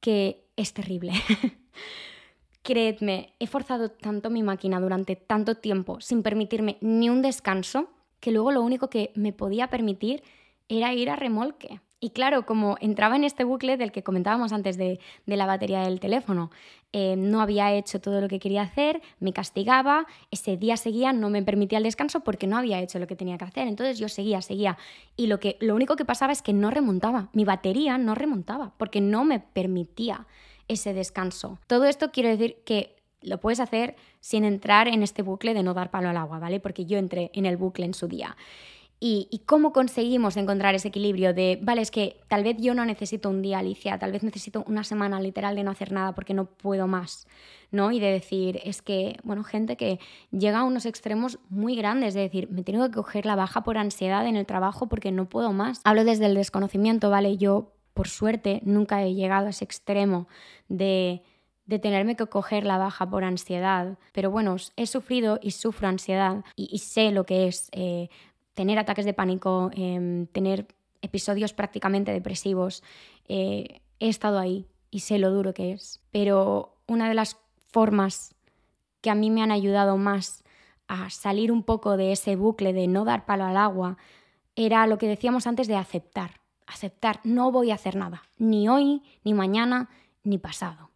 [0.01, 1.12] que es terrible.
[2.62, 8.31] Creedme, he forzado tanto mi máquina durante tanto tiempo sin permitirme ni un descanso que
[8.31, 10.22] luego lo único que me podía permitir
[10.68, 11.81] era ir a remolque.
[12.05, 16.01] Y claro, como entraba en este bucle del que comentábamos antes de, la batería del
[16.01, 16.51] teléfono,
[16.93, 21.31] eh, no había hecho todo lo que quería hacer, me castigaba, ese día seguía, no
[21.31, 23.69] me permitía el descanso porque no había hecho lo que tenía que hacer.
[23.69, 24.79] Entonces yo seguía, seguía.
[25.15, 28.73] Y lo, que, lo único que pasaba es que no remontaba, mi batería no remontaba
[28.79, 30.27] porque no me permitía
[30.67, 31.61] ese descanso.
[31.69, 35.73] Todo esto quiero decir que lo puedes hacer sin entrar en este bucle de no
[35.73, 36.59] dar palo al agua, ¿vale?
[36.59, 38.37] Porque yo entré en el bucle en su día.
[39.05, 43.31] Y, cómo conseguimos encontrar ese equilibrio de, vale, es que tal vez yo no necesito
[43.31, 46.45] un día, Alicia, tal vez necesito una semana literal de no hacer nada porque no
[46.45, 47.27] puedo más,
[47.73, 47.91] ¿no?
[47.91, 49.99] Y de decir, es que, bueno, gente que
[50.31, 53.77] llega a unos extremos muy grandes, de decir, me tengo que coger la baja por
[53.77, 55.81] ansiedad en el trabajo porque no puedo más.
[55.83, 57.37] Hablo desde el desconocimiento, ¿vale?
[57.37, 60.29] Yo, por suerte, nunca he llegado a ese extremo
[60.69, 61.25] de
[61.65, 63.99] de tenerme que coger la baja por ansiedad.
[64.12, 68.09] Pero bueno, he sufrido y sufro ansiedad y, sé lo que es eh,
[68.55, 70.67] tener ataques de pánico, em, tener
[71.01, 72.83] episodios prácticamente depresivos.
[73.29, 76.01] Eh, he estado ahí y sé lo duro que es.
[76.11, 77.38] Pero una de las
[77.69, 78.35] formas
[79.01, 80.45] que a mí me han ayudado más
[80.87, 83.97] a salir un poco de ese bucle de no dar palo al agua
[84.55, 86.41] era lo que decíamos antes de aceptar.
[86.67, 89.91] Aceptar, no voy a hacer nada, ni hoy, ni mañana,
[90.23, 90.91] ni pasado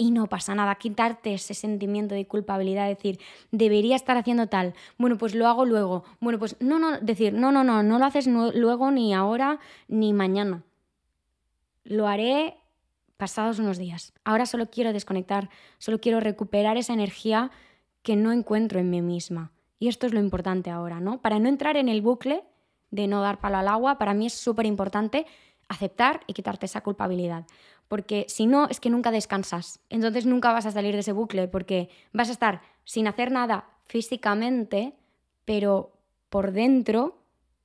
[0.00, 5.18] y no pasa nada, quitarte ese sentimiento de culpabilidad, decir, debería estar haciendo tal, bueno,
[5.18, 8.26] pues lo hago luego, bueno, pues no, no, decir, no, no, no, no lo haces
[8.26, 10.62] luego ni ahora ni mañana,
[11.84, 12.56] lo haré
[13.18, 14.14] pasados unos días.
[14.24, 17.50] Ahora solo quiero desconectar, solo quiero recuperar esa energía
[18.02, 19.52] que no encuentro en mí misma.
[19.78, 21.20] Y esto es lo importante ahora, ¿no?
[21.20, 22.42] Para no entrar en el bucle
[22.90, 25.26] de no dar palo al agua, para mí es súper importante
[25.68, 27.44] aceptar y quitarte esa culpabilidad
[27.90, 29.80] porque si no es que nunca descansas.
[29.88, 33.68] Entonces nunca vas a salir de ese bucle porque vas a estar sin hacer nada
[33.84, 34.94] físicamente,
[35.44, 35.90] pero
[36.28, 37.18] por dentro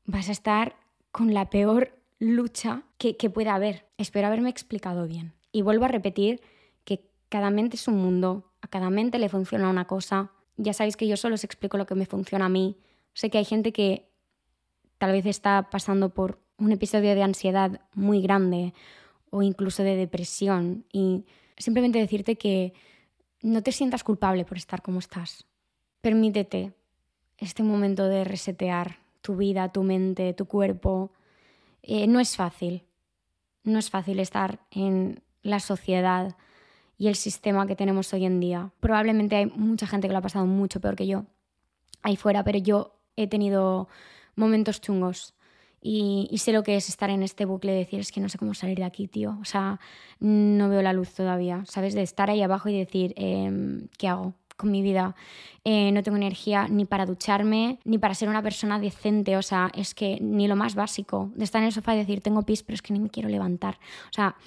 [0.03, 0.77] vas a estar
[1.11, 3.85] con la peor lucha que, pueda haber.
[3.99, 5.35] Espero haberme explicado bien.
[5.51, 6.41] Y vuelvo a repetir
[6.85, 10.31] que cada mente es un mundo, a cada mente le funciona una cosa.
[10.57, 12.79] Ya sabéis que yo solo os explico lo que me funciona a mí.
[13.13, 14.09] Sé que hay gente que
[14.97, 18.73] tal vez está pasando por un episodio de ansiedad muy grande
[19.35, 20.85] o incluso de depresión.
[20.93, 21.25] Y
[21.57, 22.73] simplemente decirte que
[23.41, 25.45] no te sientas culpable por estar como estás.
[25.99, 26.71] Permítete
[27.37, 31.11] este momento de resetear tu vida, tu mente, tu cuerpo.
[31.83, 32.85] Eh, no es fácil.
[33.65, 36.37] No es fácil estar en la sociedad
[36.97, 38.71] y el sistema que tenemos hoy en día.
[38.79, 41.25] Probablemente hay mucha gente que lo ha pasado mucho peor que yo
[42.03, 43.89] ahí fuera, pero yo he tenido
[44.35, 45.33] momentos chungos
[45.87, 48.39] y, sé lo que es estar en este bucle de decir, es que no sé
[48.39, 49.37] cómo salir de aquí, tío.
[49.39, 49.79] O sea,
[50.19, 51.93] no veo la luz todavía, ¿sabes?
[51.93, 54.33] De estar ahí abajo y decir, em, ¿qué hago?
[54.57, 55.17] con mi vida.
[55.65, 59.35] Eh, no tengo energía ni para ducharme, ni para ser una persona decente.
[59.35, 62.21] O sea, es que ni lo más básico de estar en el sofá y decir,
[62.21, 63.77] tengo pis, pero es que ni me quiero levantar.
[64.09, 64.37] O sea,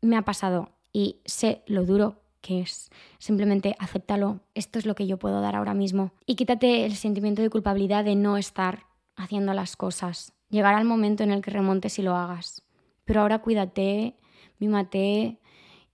[0.00, 2.90] me ha pasado y sé lo duro que es.
[3.18, 4.40] Simplemente acéptalo.
[4.54, 6.12] Esto es lo que yo puedo dar ahora mismo.
[6.24, 10.32] Y quítate el sentimiento de culpabilidad de no estar haciendo las cosas.
[10.48, 12.62] Llegará el momento en el que remontes y lo hagas.
[13.04, 14.16] Pero ahora cuídate,
[14.58, 15.40] mímate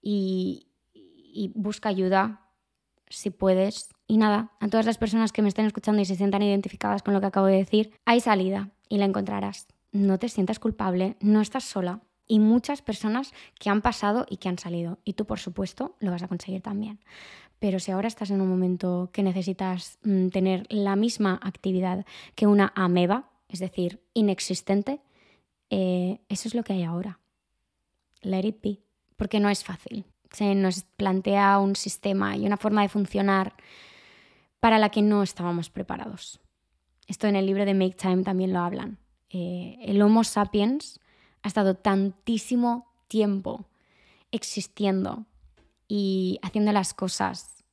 [0.01, 2.43] y, y busca ayuda
[3.09, 3.89] si puedes.
[4.07, 7.13] Y nada, a todas las personas que me estén escuchando y se sientan identificadas con
[7.13, 9.67] lo que acabo de decir, hay salida y la encontrarás.
[9.91, 12.01] No te sientas culpable, no estás sola.
[12.25, 14.99] Y muchas personas que han pasado y que han salido.
[15.03, 16.99] Y tú, por supuesto, lo vas a conseguir también.
[17.59, 22.47] Pero si ahora estás en un momento que necesitas mm, tener la misma actividad que
[22.47, 24.99] una ameba, es decir, inexistente,
[25.69, 27.19] eh, eso es lo que hay ahora.
[28.21, 28.79] Let it be.
[29.15, 30.05] Porque no es fácil.
[30.31, 33.53] Se nos plantea un sistema y una forma de funcionar
[34.59, 36.41] para la que no estábamos preparados.
[37.05, 38.97] Esto en el libro de Make Time también lo hablan.
[39.29, 40.99] Eh, el Homo sapiens
[41.43, 43.67] ha estado tantísimo tiempo
[44.31, 45.27] existiendo
[45.87, 47.63] y haciendo las cosas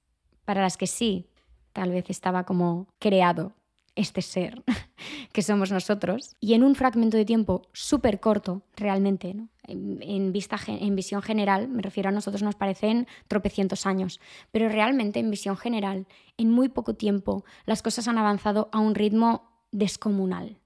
[0.44, 1.30] para las que sí,
[1.72, 3.54] tal vez estaba como creado
[4.00, 4.62] este ser
[5.32, 6.36] que somos nosotros.
[6.40, 11.82] Y en un fragmento de tiempo súper corto, realmente, en, vista, en visión general, me
[11.82, 16.94] refiero a nosotros nos parecen tropecientos años, pero realmente en visión general, en muy poco
[16.94, 20.58] tiempo, las cosas han avanzado a un ritmo descomunal.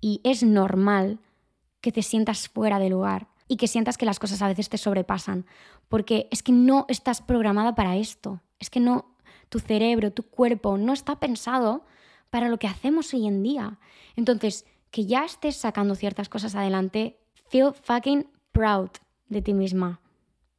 [0.00, 1.20] Y es normal
[1.80, 4.78] que te sientas fuera de lugar y que sientas que las cosas a veces te
[4.78, 5.46] sobrepasan,
[5.88, 9.14] porque es que no estás programada para esto, es que no,
[9.48, 11.84] tu cerebro, tu cuerpo no está pensado
[12.32, 13.78] para lo que hacemos hoy en día.
[14.16, 18.88] Entonces, que ya estés sacando ciertas cosas adelante, feel fucking proud
[19.28, 20.00] de ti misma.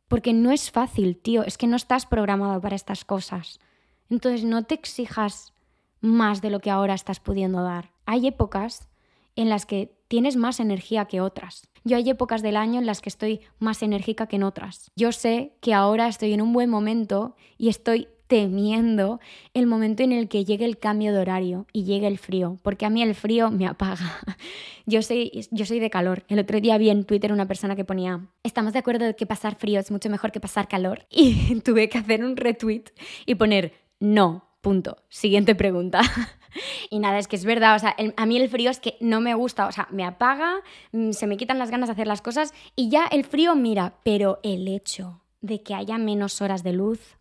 [0.07, 3.59] Porque no es fácil, tío, es que no estás programado para estas cosas.
[4.07, 5.51] Entonces, no te exijas
[5.99, 7.91] más de lo que ahora estás pudiendo dar.
[8.05, 8.87] Hay épocas
[9.35, 11.67] en las que tienes más energía que otras.
[11.83, 14.91] Yo hay épocas del año en las que estoy más enérgica que en otras.
[14.95, 19.19] Yo sé que ahora estoy en un buen momento y estoy temiendo
[19.53, 22.83] el momento en el que llegue el cambio de horario y llegue el frío, porque
[22.83, 24.19] a mí el frío me apaga.
[24.87, 26.23] Yo soy, yo soy de calor.
[26.27, 29.25] El otro día vi en Twitter una persona que ponía, estamos de acuerdo de que
[29.25, 31.05] pasar frío es mucho mejor que pasar calor.
[31.11, 32.85] Y tuve que hacer un retweet
[33.27, 34.97] y poner, no, punto.
[35.09, 36.01] Siguiente pregunta.
[36.91, 39.21] Y nada, es que es verdad, o sea, a mí el frío es que no
[39.21, 42.21] me gusta, o sea, me apaga, mm, se me quitan las ganas de hacer las
[42.21, 46.73] cosas y ya el frío, mira, pero el hecho de que haya menos horas de
[46.73, 47.17] luz,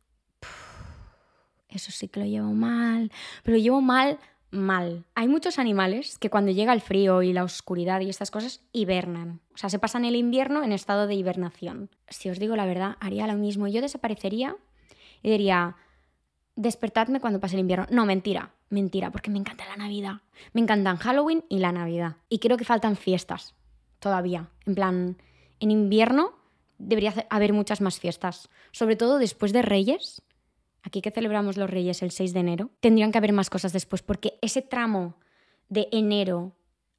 [1.75, 3.11] eso sí que lo llevo mal,
[3.43, 4.19] pero lo llevo mal,
[4.51, 5.05] mal.
[5.15, 9.41] Hay muchos animales que cuando llega el frío y la oscuridad y estas cosas, hibernan.
[9.55, 11.91] O sea, se pasan el invierno en estado de hibernación.
[12.09, 13.67] Si os digo la verdad, haría lo mismo.
[13.67, 14.57] Yo desaparecería
[15.23, 15.77] y diría,
[16.57, 17.87] despertadme cuando pase el invierno.
[17.91, 20.21] No, mentira, mentira, porque me encanta la Navidad.
[20.53, 22.17] Me encantan Halloween y la Navidad.
[22.29, 23.55] Y creo que faltan fiestas
[23.99, 24.51] todavía.
[24.67, 25.17] En plan,
[25.61, 26.35] en invierno
[26.79, 28.49] debería haber muchas más fiestas.
[28.73, 30.23] Sobre todo después de Reyes.
[30.83, 32.71] Aquí que celebramos los Reyes el 6 de enero.
[32.81, 35.15] Tendrían que haber más cosas después, porque ese tramo
[35.69, 36.53] de enero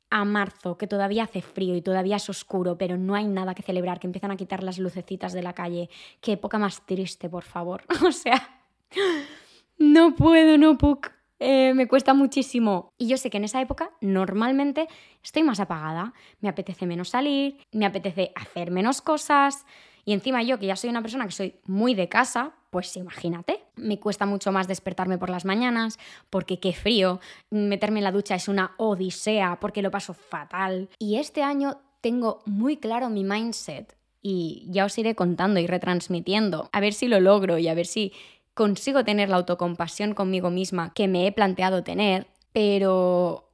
[0.09, 3.63] a marzo, que todavía hace frío y todavía es oscuro, pero no hay nada que
[3.63, 5.89] celebrar, que empiezan a quitar las lucecitas de la calle.
[6.21, 7.83] Qué época más triste, por favor.
[8.07, 8.61] o sea,
[9.79, 10.99] no puedo, no puedo.
[11.39, 12.93] Eh, me cuesta muchísimo.
[12.97, 14.87] Y yo sé que en esa época normalmente
[15.23, 19.65] estoy más apagada, me apetece menos salir, me apetece hacer menos cosas.
[20.05, 23.63] Y encima yo, que ya soy una persona que soy muy de casa, pues imagínate,
[23.75, 25.99] me cuesta mucho más despertarme por las mañanas,
[26.31, 30.89] porque qué frío, meterme en la ducha es una odisea, porque lo paso fatal.
[30.97, 36.67] Y este año tengo muy claro mi mindset y ya os iré contando y retransmitiendo,
[36.71, 38.11] a ver si lo logro y a ver si
[38.55, 43.51] consigo tener la autocompasión conmigo misma que me he planteado tener, pero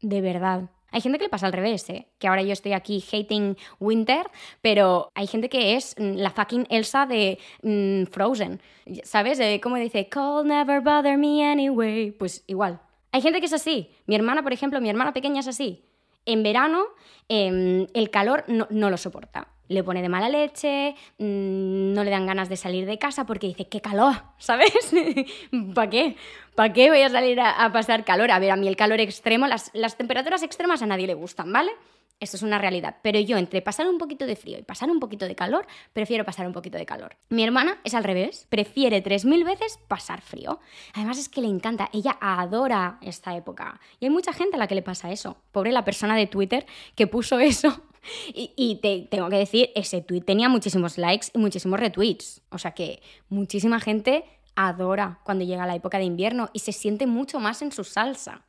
[0.00, 0.70] de verdad.
[0.94, 2.06] Hay gente que le pasa al revés, ¿eh?
[2.20, 4.30] que ahora yo estoy aquí hating Winter,
[4.62, 8.62] pero hay gente que es mm, la fucking Elsa de mm, Frozen,
[9.02, 9.40] ¿sabes?
[9.60, 10.08] ¿Cómo dice?
[10.08, 12.12] Cold never bother me anyway.
[12.12, 12.80] Pues igual.
[13.10, 13.90] Hay gente que es así.
[14.06, 15.84] Mi hermana, por ejemplo, mi hermana pequeña es así.
[16.26, 16.84] En verano
[17.28, 22.26] em, el calor no lo soporta le pone de mala leche, mm, no le dan
[22.26, 24.92] ganas de salir de casa porque dice, qué calor, ¿sabes?
[25.74, 26.16] ¿Para qué?
[26.54, 28.30] ¿Para qué voy a salir a, pasar calor?
[28.30, 31.72] A ver, a mí el calor extremo, las, temperaturas extremas a nadie le gustan, ¿vale?
[32.20, 32.98] Esto es una realidad.
[33.02, 36.24] Pero yo entre pasar un poquito de frío y pasar un poquito de calor, prefiero
[36.24, 37.16] pasar un poquito de calor.
[37.28, 40.60] Mi hermana es al revés, prefiere 3.000 veces pasar frío.
[40.94, 43.80] Además es que le encanta, ella adora esta época.
[43.98, 45.36] Y hay mucha gente a la que le pasa eso.
[45.50, 47.82] Pobre la persona de Twitter que puso eso
[48.34, 52.42] y, te tengo que decir, ese tweet tenía muchísimos likes y muchísimos retweets.
[52.50, 54.24] O sea que muchísima gente
[54.56, 58.44] adora cuando llega la época de invierno y se siente mucho más en su salsa.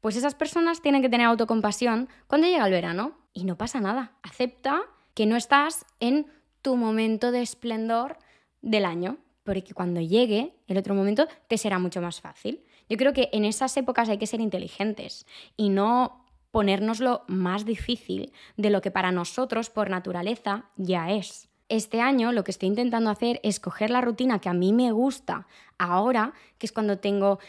[0.00, 4.12] Pues esas personas tienen que tener autocompasión cuando llega el verano y no pasa nada.
[4.22, 4.82] Acepta
[5.14, 6.26] que no estás en
[6.62, 8.18] tu momento de esplendor
[8.60, 12.64] del año, porque cuando llegue el otro momento te será mucho más fácil.
[12.88, 16.25] Yo creo que en esas épocas hay que ser inteligentes y no
[16.56, 21.50] ponérnoslo más difícil de lo que para nosotros por naturaleza ya es.
[21.68, 24.90] Este año lo que estoy intentando hacer es coger la rutina que a mí me
[24.90, 27.40] gusta ahora, que es cuando tengo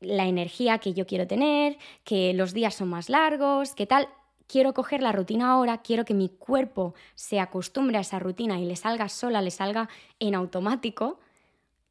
[0.00, 4.08] la energía que yo quiero tener, que los días son más largos, que tal.
[4.48, 8.64] Quiero coger la rutina ahora, quiero que mi cuerpo se acostumbre a esa rutina y
[8.64, 11.20] le salga sola, le salga en automático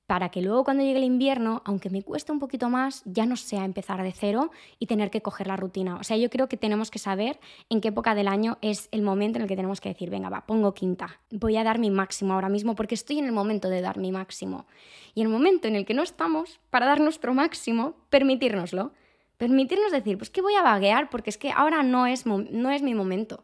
[0.08, 3.36] para que luego cuando llegue el invierno, aunque me cueste un poquito más, ya no
[3.36, 5.98] sea empezar de cero y tener que coger la rutina.
[5.98, 7.40] O sea, yo creo que tenemos que saber
[7.70, 10.30] en qué época del año es el momento en el que tenemos que decir, venga,
[10.30, 13.68] va, pongo quinta, voy a dar mi máximo ahora mismo porque estoy en el momento
[13.68, 14.66] de dar mi máximo.
[15.14, 18.94] Y el momento en el que no estamos, para dar nuestro máximo, permitírnoslo.
[19.36, 22.82] Permitirnos decir, pues que voy a vaguear porque es que ahora no es, no es
[22.82, 23.44] mi momento.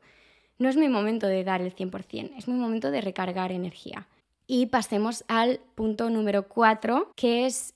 [0.60, 4.08] No es mi momento de dar el 100%, es mi momento de recargar energía.
[4.56, 7.74] Y pasemos al punto número cuatro, que es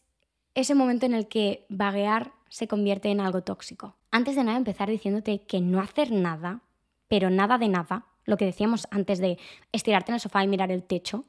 [0.54, 3.96] ese momento en el que vaguear se convierte en algo tóxico.
[4.12, 6.62] Antes de nada, empezar diciéndote que no hacer nada,
[7.08, 9.40] pero nada de nada, lo que decíamos antes de
[9.72, 11.26] estirarte en el sofá y mirar el techo,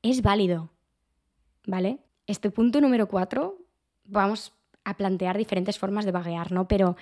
[0.00, 0.70] es válido.
[1.66, 1.98] ¿Vale?
[2.26, 3.58] Este punto número cuatro,
[4.06, 4.54] vamos
[4.84, 6.66] a plantear diferentes formas de vaguear, ¿no?
[6.66, 6.96] Pero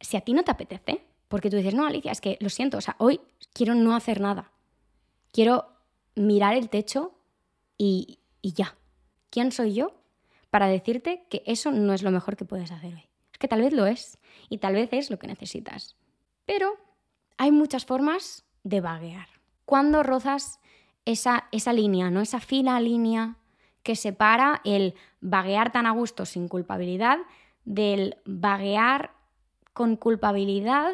[0.00, 2.78] si a ti no te apetece, porque tú dices, no, Alicia, es que lo siento,
[2.78, 3.20] o sea, hoy
[3.52, 4.50] quiero no hacer nada.
[5.30, 5.73] Quiero
[6.14, 7.14] mirar el techo
[7.78, 8.76] y, ya.
[9.30, 9.94] ¿Quién soy yo
[10.50, 13.08] para decirte que eso no es lo mejor que puedes hacer hoy?
[13.32, 15.96] Es que tal vez lo es y tal vez es lo que necesitas.
[16.46, 16.76] Pero
[17.36, 19.28] hay muchas formas de vaguear.
[19.64, 20.60] Cuando rozas
[21.04, 22.20] esa, esa línea, ¿no?
[22.20, 23.36] Esa fina línea
[23.82, 27.18] que separa el vaguear tan a gusto sin culpabilidad
[27.64, 29.12] del vaguear
[29.72, 30.92] con culpabilidad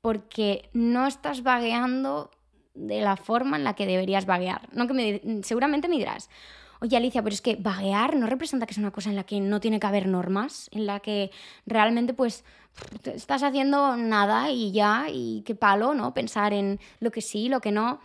[0.00, 2.30] porque no estás vagueando
[2.86, 4.68] de la forma en la que deberías vaguear.
[4.72, 6.30] No que me, seguramente me dirás,
[6.80, 9.40] oye Alicia, pero es que vaguear no representa que es una cosa en la que
[9.40, 11.30] no tiene que haber normas, en la que
[11.66, 12.44] realmente pues
[13.04, 16.14] estás haciendo nada y ya, y qué palo, ¿no?
[16.14, 18.00] Pensar en lo que sí, lo que no.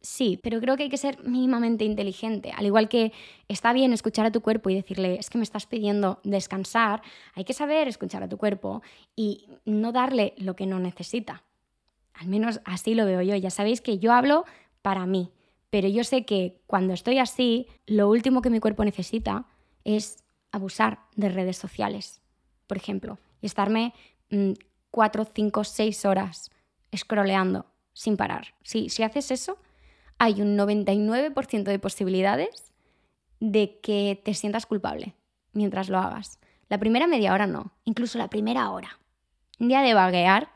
[0.00, 2.52] Sí, pero creo que hay que ser mínimamente inteligente.
[2.54, 3.12] Al igual que
[3.48, 7.00] está bien escuchar a tu cuerpo y decirle, es que me estás pidiendo descansar,
[7.34, 8.82] hay que saber escuchar a tu cuerpo
[9.16, 11.43] y no darle lo que no necesita.
[12.14, 13.36] Al menos así lo veo yo.
[13.36, 14.44] Ya sabéis que yo hablo
[14.82, 15.32] para mí,
[15.70, 19.46] pero yo sé que cuando estoy así, lo último que mi cuerpo necesita
[19.84, 22.20] es abusar de redes sociales,
[22.66, 23.92] por ejemplo, y estarme
[24.30, 24.52] mm,
[24.90, 26.50] cuatro, cinco, seis horas
[26.96, 28.54] scrolleando sin parar.
[28.62, 29.58] Sí, si haces eso,
[30.18, 32.72] hay un 99% de posibilidades
[33.40, 35.16] de que te sientas culpable
[35.52, 36.38] mientras lo hagas.
[36.68, 38.98] La primera media hora no, incluso la primera hora.
[39.58, 40.50] Un día de vaguear,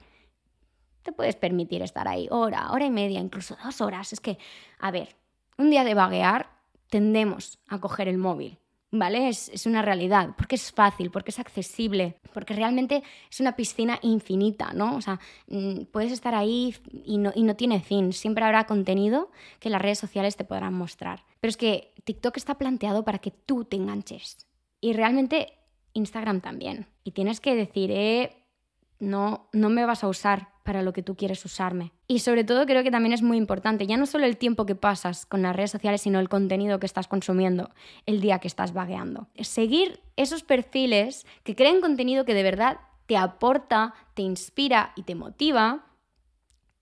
[1.08, 4.12] te puedes permitir estar ahí hora, hora y media, incluso dos horas.
[4.12, 4.38] Es que,
[4.78, 5.16] a ver,
[5.56, 6.50] un día de vaguear
[6.90, 8.58] tendemos a coger el móvil
[8.90, 9.28] ¿vale?
[9.28, 14.72] Es, una realidad, porque es fácil, porque es accesible, porque realmente es una piscina infinita,
[14.72, 14.96] ¿no?
[14.96, 19.30] O sea, mm, puedes estar ahí y no, y no tiene fin, siempre habrá contenido
[19.60, 21.24] que las redes sociales te podrán mostrar.
[21.40, 24.46] Pero es que TikTok está planteado para que tú te enganches
[24.80, 25.52] y realmente
[25.92, 26.86] Instagram también.
[27.04, 28.37] Y tienes que decir, eh,
[28.98, 31.92] no, no me vas a usar para lo que tú quieres usarme.
[32.06, 34.74] Y sobre todo creo que también es muy importante, ya no solo el tiempo que
[34.74, 37.70] pasas con las redes sociales, sino el contenido que estás consumiendo
[38.06, 39.28] el día que estás vagueando.
[39.40, 45.14] Seguir esos perfiles que creen contenido que de verdad te aporta, te inspira y te
[45.14, 45.86] motiva.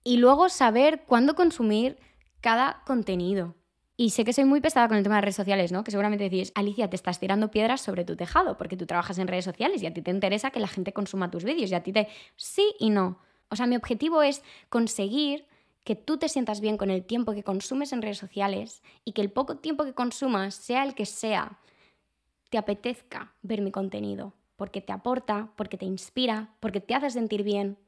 [0.03, 1.99] Y luego saber cuándo consumir
[2.41, 3.55] cada contenido.
[3.99, 5.83] Y sé que soy muy pesada con el tema de redes sociales, ¿no?
[5.83, 9.27] Que seguramente decís, Alicia, te estás tirando piedras sobre tu tejado porque tú trabajas en
[9.27, 11.83] redes sociales y a ti te interesa que la gente consuma tus vídeos y a
[11.83, 12.09] ti te...
[12.37, 13.19] Sí y no.
[13.49, 15.47] O sea, mi objetivo es conseguir
[15.83, 19.23] que tú te sientas bien con el tiempo que consumes en redes sociales y que
[19.23, 21.59] el poco tiempo que consumas, sea el que sea,
[22.51, 27.45] te apetezca ver mi contenido, porque te aporta, porque te inspira, porque te hace sentir
[27.45, 27.79] bien.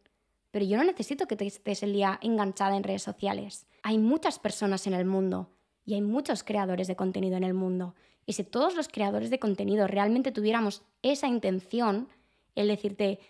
[0.52, 3.66] Pero yo no necesito que te estés el día enganchada en redes sociales.
[3.82, 5.50] Hay muchas personas en el mundo
[5.88, 7.94] y hay muchos creadores de contenido en el mundo.
[8.26, 12.08] Y si todos los creadores de contenido realmente tuviéramos esa intención,
[12.54, 13.20] el decirte,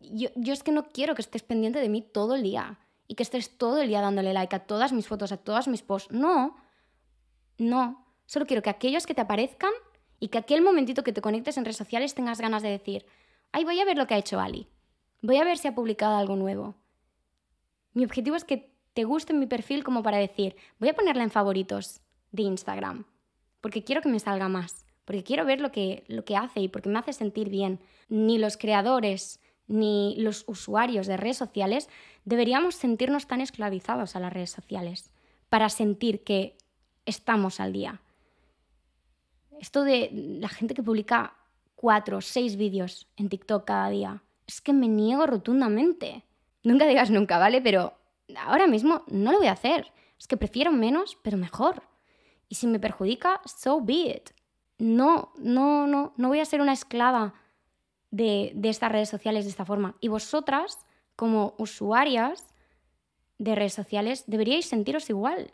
[0.00, 2.78] yo, es que no quiero que estés pendiente de mí todo el día
[3.08, 5.82] y que estés todo el día dándole like a todas mis fotos, a todas mis
[5.82, 6.12] posts.
[6.12, 6.56] No,
[7.58, 8.06] no.
[8.26, 9.72] Solo quiero que aquellos que te aparezcan
[10.20, 13.04] y que aquel momentito que te conectes en redes sociales tengas ganas de decir,
[13.50, 14.68] ay, voy a ver lo que ha hecho Ali.
[15.22, 16.76] Voy a ver si ha publicado algo nuevo.
[17.94, 21.30] Mi objetivo es que te guste mi perfil como para decir, voy a ponerla en
[21.30, 22.00] favoritos
[22.32, 23.04] de Instagram,
[23.60, 26.68] porque quiero que me salga más, porque quiero ver lo que, lo que hace y
[26.68, 27.78] porque me hace sentir bien.
[28.08, 31.90] Ni los creadores ni los usuarios de redes sociales
[32.24, 35.10] deberíamos sentirnos tan esclavizados a las redes sociales
[35.50, 36.56] para sentir que
[37.04, 38.00] estamos al día.
[39.60, 41.36] Esto de la gente que publica
[41.74, 46.24] cuatro o seis vídeos en TikTok cada día, es que me niego rotundamente.
[46.62, 47.60] Nunca digas nunca, ¿vale?
[47.60, 47.95] Pero
[48.34, 49.92] ahora mismo no lo voy a hacer.
[50.18, 51.82] Es que prefiero menos, pero mejor.
[52.48, 54.30] Y si me perjudica, so be it.
[54.78, 57.34] No, no, no, no voy a ser una esclava
[58.10, 59.96] de, estas redes sociales de esta forma.
[60.00, 62.54] Y vosotras, como usuarias
[63.38, 65.50] de redes sociales, deberíais sentiros igual.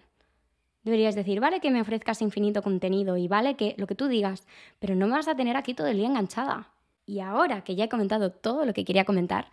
[0.85, 4.47] Deberíais decir, vale que me ofrezcas infinito contenido y vale que lo que tú digas,
[4.81, 6.73] pero no me vas a tener aquí todo el día enganchada.
[7.07, 9.51] Y ahora que ya he comentado todo lo que quería comentar,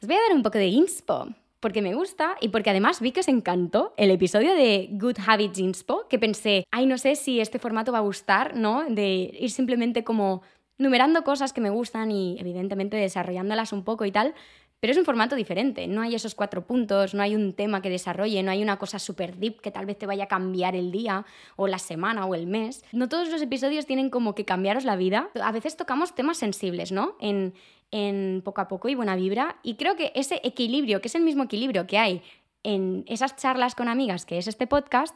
[0.00, 1.28] os voy a dar un poco de inspo,
[1.60, 5.58] porque me gusta y porque además vi que os encantó el episodio de Good Habits
[5.58, 8.84] Inspo, que pensé, ay, no sé si este formato va a gustar, ¿no?
[8.88, 10.42] De ir simplemente como
[10.78, 14.34] numerando cosas que me gustan y evidentemente desarrollándolas un poco y tal,
[14.80, 17.90] pero es un formato diferente, no hay esos cuatro puntos, no hay un tema que
[17.90, 20.92] desarrolle, no hay una cosa súper deep que tal vez te vaya a cambiar el
[20.92, 22.84] día o la semana o el mes.
[22.92, 25.30] No todos los episodios tienen como que cambiaros la vida.
[25.42, 27.16] A veces tocamos temas sensibles, ¿no?
[27.18, 27.54] En,
[27.90, 29.56] en poco a poco y buena vibra.
[29.62, 32.22] Y creo que ese equilibrio, que es el mismo equilibrio que hay
[32.62, 35.14] en esas charlas con amigas, que es este podcast,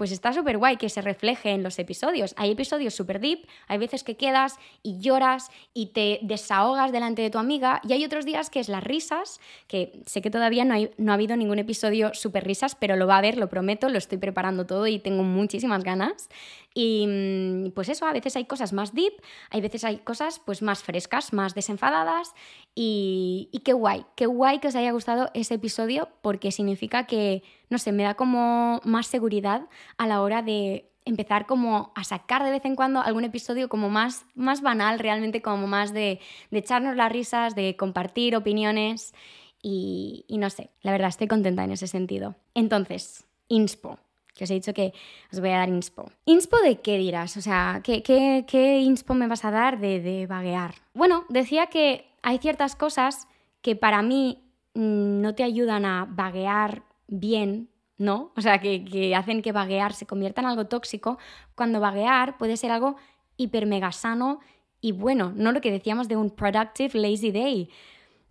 [0.00, 2.32] pues está súper guay que se refleje en los episodios.
[2.38, 7.28] Hay episodios súper deep, hay veces que quedas y lloras y te desahogas delante de
[7.28, 10.72] tu amiga y hay otros días que es las risas, que sé que todavía no,
[10.72, 13.90] hay, no ha habido ningún episodio súper risas, pero lo va a haber, lo prometo,
[13.90, 16.30] lo estoy preparando todo y tengo muchísimas ganas.
[16.74, 19.12] Y mm, pues eso, a veces hay cosas más deep,
[19.50, 22.32] hay veces hay cosas pues más frescas, más desenfadadas
[22.74, 27.78] y, qué guay, qué guay que os haya gustado ese episodio porque significa que no
[27.78, 32.50] sé, me da como más seguridad a la hora de empezar como a sacar de
[32.50, 37.10] vez en cuando algún episodio como más, más banal, realmente como más de, echarnos las
[37.10, 39.14] risas, de compartir opiniones
[39.62, 42.36] y, no sé, la verdad estoy contenta en ese sentido.
[42.54, 43.98] Entonces, inspo,
[44.40, 44.94] que os he dicho que
[45.30, 46.10] os voy a dar inspo.
[46.24, 47.36] ¿Inspo de qué dirás?
[47.36, 50.76] O sea, ¿qué, qué, inspo me vas a dar de, de vaguear?
[50.94, 53.28] Bueno, decía que hay ciertas cosas
[53.60, 57.68] que para mí mm, no te ayudan a vaguear bien,
[57.98, 58.32] ¿no?
[58.34, 61.18] O sea, que, que hacen que vaguear se convierta en algo tóxico,
[61.54, 62.96] cuando vaguear puede ser algo
[63.36, 64.40] hiper mega sano
[64.80, 67.68] y bueno, no lo que decíamos de un productive lazy day.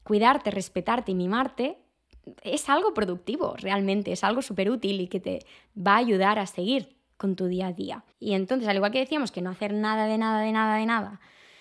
[0.01, 1.77] Cuidarte, respetarte y mimarte
[2.43, 5.39] es algo productivo realmente, es algo súper útil y que te
[5.75, 8.03] va a ayudar a seguir con tu día a día.
[8.19, 10.85] Y entonces, al igual que decíamos que no hacer nada de nada de nada de
[10.85, 11.19] nada,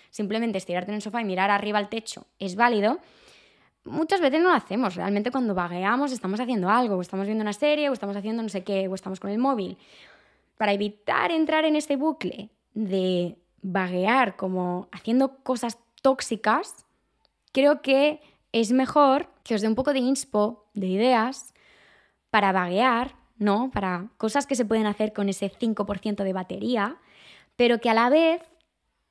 [0.09, 2.99] simplemente estirarte en el sofá y mirar arriba al techo es válido,
[3.83, 4.95] muchas veces no lo hacemos.
[4.95, 8.49] Realmente cuando vagueamos estamos haciendo algo, o estamos viendo una serie, o estamos haciendo no
[8.49, 9.77] sé qué, o estamos con el móvil.
[10.57, 16.85] Para evitar entrar en este bucle de vaguear como haciendo cosas tóxicas,
[17.51, 21.55] creo que es mejor que os dé un poco de inspo, de ideas,
[22.29, 23.71] para vaguear, ¿no?
[23.71, 26.97] Para cosas que se pueden hacer con ese 5% de batería,
[27.55, 28.43] pero que a la vez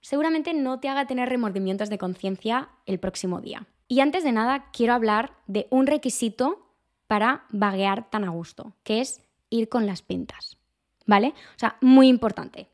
[0.00, 3.66] seguramente no te haga tener remordimientos de conciencia el próximo día.
[3.88, 6.70] Y antes de nada, quiero hablar de un requisito
[7.08, 9.20] para vaguear tan a gusto, que es
[9.50, 10.56] ir con las pintas,
[11.04, 11.34] ¿vale?
[11.56, 12.68] O sea, muy importante.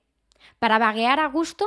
[0.58, 1.64] Para vaguear a gusto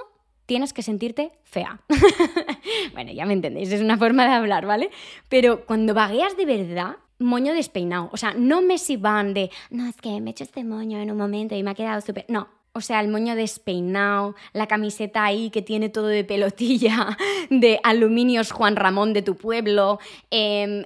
[0.48, 1.80] tienes que sentirte fea.
[2.94, 4.90] bueno, ya me entendéis, es una forma de hablar, ¿vale?
[5.30, 8.10] Pero cuando vagueas de verdad, moño despeinado.
[8.12, 11.00] O sea, no me si van de, no, es que me he hecho este moño
[11.00, 12.26] en un momento y me ha quedado súper...
[12.28, 17.18] No, o sea, el moño despeinado, la camiseta ahí que tiene todo de pelotilla,
[17.50, 20.84] de aluminios Juan Ramón de tu pueblo, em,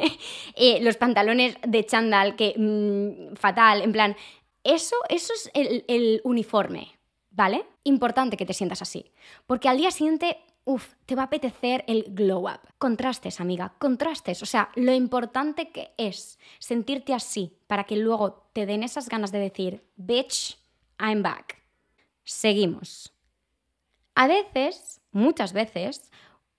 [0.56, 4.16] eh, los pantalones de chándal que mm, fatal, en plan,
[4.62, 6.92] eso, eso es el, el uniforme,
[7.32, 7.66] ¿vale?
[7.84, 9.10] Importante que te sientas así,
[9.46, 12.60] porque al día siguiente Uf, te va a apetecer el glow up.
[12.78, 14.42] Contrastes, amiga, contrastes.
[14.42, 19.32] O sea, lo importante que es sentirte así para que luego te den esas ganas
[19.32, 20.56] de decir, bitch,
[21.00, 21.60] I'm back.
[22.22, 23.12] Seguimos.
[24.14, 26.12] A veces, muchas veces,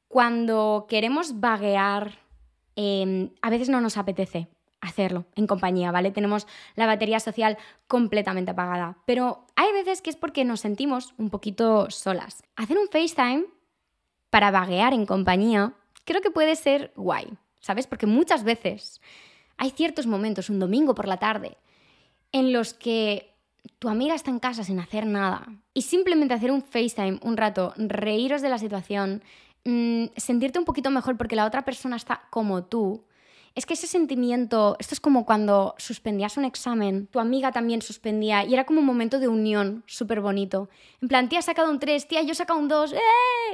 [0.09, 2.19] cuando queremos vaguear,
[2.75, 4.49] em, a veces no nos apetece
[4.83, 6.11] hacerlo en compañía, ¿vale?
[6.11, 7.57] Tenemos la batería social
[7.87, 8.97] completamente apagada.
[9.05, 12.43] Pero hay veces que es porque nos sentimos un poquito solas.
[12.55, 13.45] Hacer un FaceTime
[14.29, 15.73] para vaguear en compañía
[16.05, 17.27] creo que puede ser guay,
[17.59, 17.87] ¿sabes?
[17.87, 19.01] Porque muchas veces
[19.57, 21.57] hay ciertos momentos, un domingo por la tarde,
[22.31, 23.33] en los que
[23.79, 27.73] tu amiga está en casa sin hacer nada y simplemente hacer un FaceTime un rato,
[27.77, 29.23] reíros de la situación,
[29.63, 33.05] mm, sentirte un poquito mejor porque la otra persona está como tú,
[33.55, 38.43] es que ese sentimiento, esto es como cuando suspendías un examen, tu amiga también suspendía
[38.43, 40.69] y era como un momento de unión súper bonito.
[41.01, 42.97] En plan, tía, has sacado un 3, tía, yo he sacado un 2, ¡eh!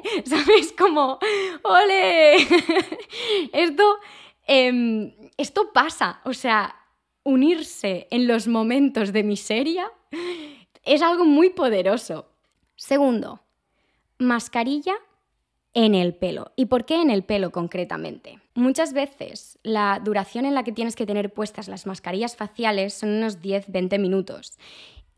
[0.26, 0.74] ¿Sabes?
[0.78, 1.20] Como,
[1.64, 2.38] ¡ole!
[3.54, 3.98] esto,
[4.48, 6.76] em, esto pasa, o sea,
[7.24, 9.92] unirse en los momentos de miseria
[10.84, 12.30] es algo muy poderoso.
[12.78, 13.42] Segundo,
[14.18, 14.96] mascarilla
[15.74, 16.52] en el pelo.
[16.56, 18.40] ¿Y por qué en el pelo concretamente?
[18.56, 23.10] Muchas veces la duración en la que tienes que tener puestas las mascarillas faciales son
[23.10, 24.58] unos 10-20 minutos.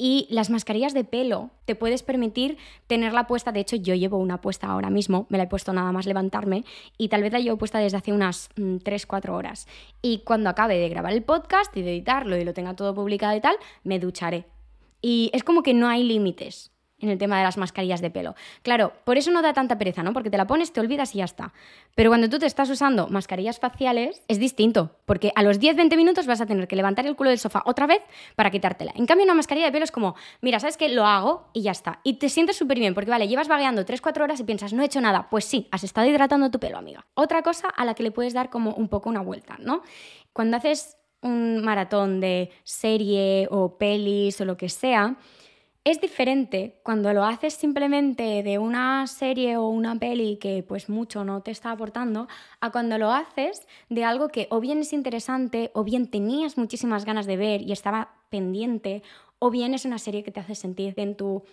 [0.04, 3.52] Y las mascarillas de pelo te puedes permitir tenerla puesta.
[3.52, 6.66] De hecho, yo llevo una puesta ahora mismo, me la he puesto nada más levantarme
[6.98, 9.68] y tal vez la llevo puesta desde hace unas 3-4 mm, horas.
[10.02, 13.38] Y cuando acabe de grabar el podcast y de editarlo y lo tenga todo publicado
[13.38, 14.46] y tal, me ducharé.
[15.04, 16.71] Y es como que no hay límites
[17.02, 18.36] en el tema de las mascarillas de pelo.
[18.62, 20.14] Claro, por eso no da tanta pereza, ¿no?
[20.14, 21.54] Porque te la pones, te olvidas y ya está.
[21.96, 26.28] Pero cuando tú te estás usando mascarillas faciales, es distinto, porque a los 10-20 minutos
[26.28, 28.02] vas a tener que levantar el culo del sofá otra vez
[28.36, 28.94] para quitártela.
[28.96, 30.90] En cambio, una mascarilla de pelo es como, mira, ¿sabes qué?
[30.90, 32.00] Lo hago y ya está.
[32.04, 34.86] Y te sientes súper bien, porque vale, llevas vagueando 3-4 horas y piensas, no he
[34.86, 35.30] hecho nada.
[35.30, 37.06] Pues sí, has estado hidratando tu pelo, amiga.
[37.14, 39.82] Otra cosa a la que le puedes dar como un poco una vuelta, ¿no?
[40.34, 45.18] Cuando haces un maratón de serie o pelis o lo que sea,
[45.84, 51.24] es diferente cuando lo haces simplemente de una serie o una peli que pues mucho
[51.24, 52.28] no te está aportando,
[52.60, 57.04] a cuando lo haces de algo que o bien es interesante, o bien tenías muchísimas
[57.04, 59.02] ganas de ver y estaba pendiente,
[59.40, 61.44] o bien es una serie que te hace sentir en tu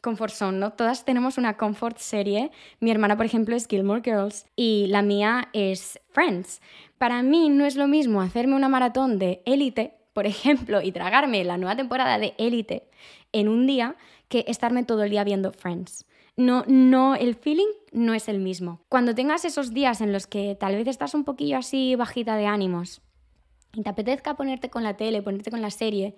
[0.00, 0.72] comfort zone, ¿no?
[0.72, 2.50] Todas tenemos una comfort serie.
[2.80, 6.60] Mi hermana, por ejemplo, es Gilmore Girls y la mía es Friends.
[6.98, 11.42] Para mí no es lo mismo hacerme una maratón de élite, por ejemplo, y tragarme
[11.44, 12.88] la nueva temporada de élite
[13.32, 13.96] en un día
[14.28, 16.06] que estarme todo el día viendo Friends.
[16.36, 18.80] No, no, el feeling no es el mismo.
[18.88, 22.46] Cuando tengas esos días en los que tal vez estás un poquillo así bajita de
[22.46, 23.02] ánimos
[23.74, 26.16] y te apetezca ponerte con la tele, ponerte con la serie,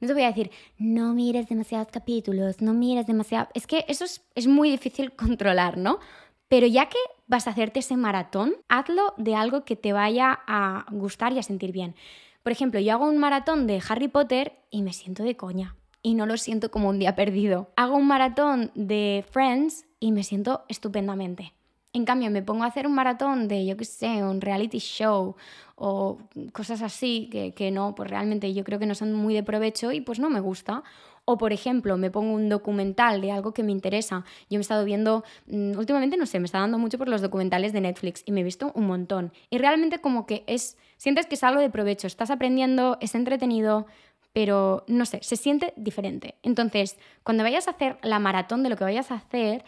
[0.00, 3.48] no te voy a decir, no mires demasiados capítulos, no mires demasiado...
[3.54, 6.00] Es que eso es, es muy difícil controlar, ¿no?
[6.48, 6.98] Pero ya que
[7.28, 11.42] vas a hacerte ese maratón, hazlo de algo que te vaya a gustar y a
[11.44, 11.94] sentir bien.
[12.42, 16.14] Por ejemplo, yo hago un maratón de Harry Potter y me siento de coña y
[16.14, 17.70] no lo siento como un día perdido.
[17.76, 21.54] Hago un maratón de Friends y me siento estupendamente.
[21.94, 25.36] En cambio, me pongo a hacer un maratón de, yo qué sé, un reality show
[25.76, 26.18] o
[26.52, 29.92] cosas así que, que no, pues realmente yo creo que no son muy de provecho
[29.92, 30.82] y pues no me gusta.
[31.24, 34.24] O, por ejemplo, me pongo un documental de algo que me interesa.
[34.50, 37.22] Yo me he estado viendo, mm, últimamente, no sé, me está dando mucho por los
[37.22, 39.32] documentales de Netflix y me he visto un montón.
[39.48, 43.86] Y realmente como que es, sientes que es algo de provecho, estás aprendiendo, es entretenido,
[44.34, 46.34] pero no sé, se siente diferente.
[46.42, 49.64] Entonces, cuando vayas a hacer la maratón de lo que vayas a hacer,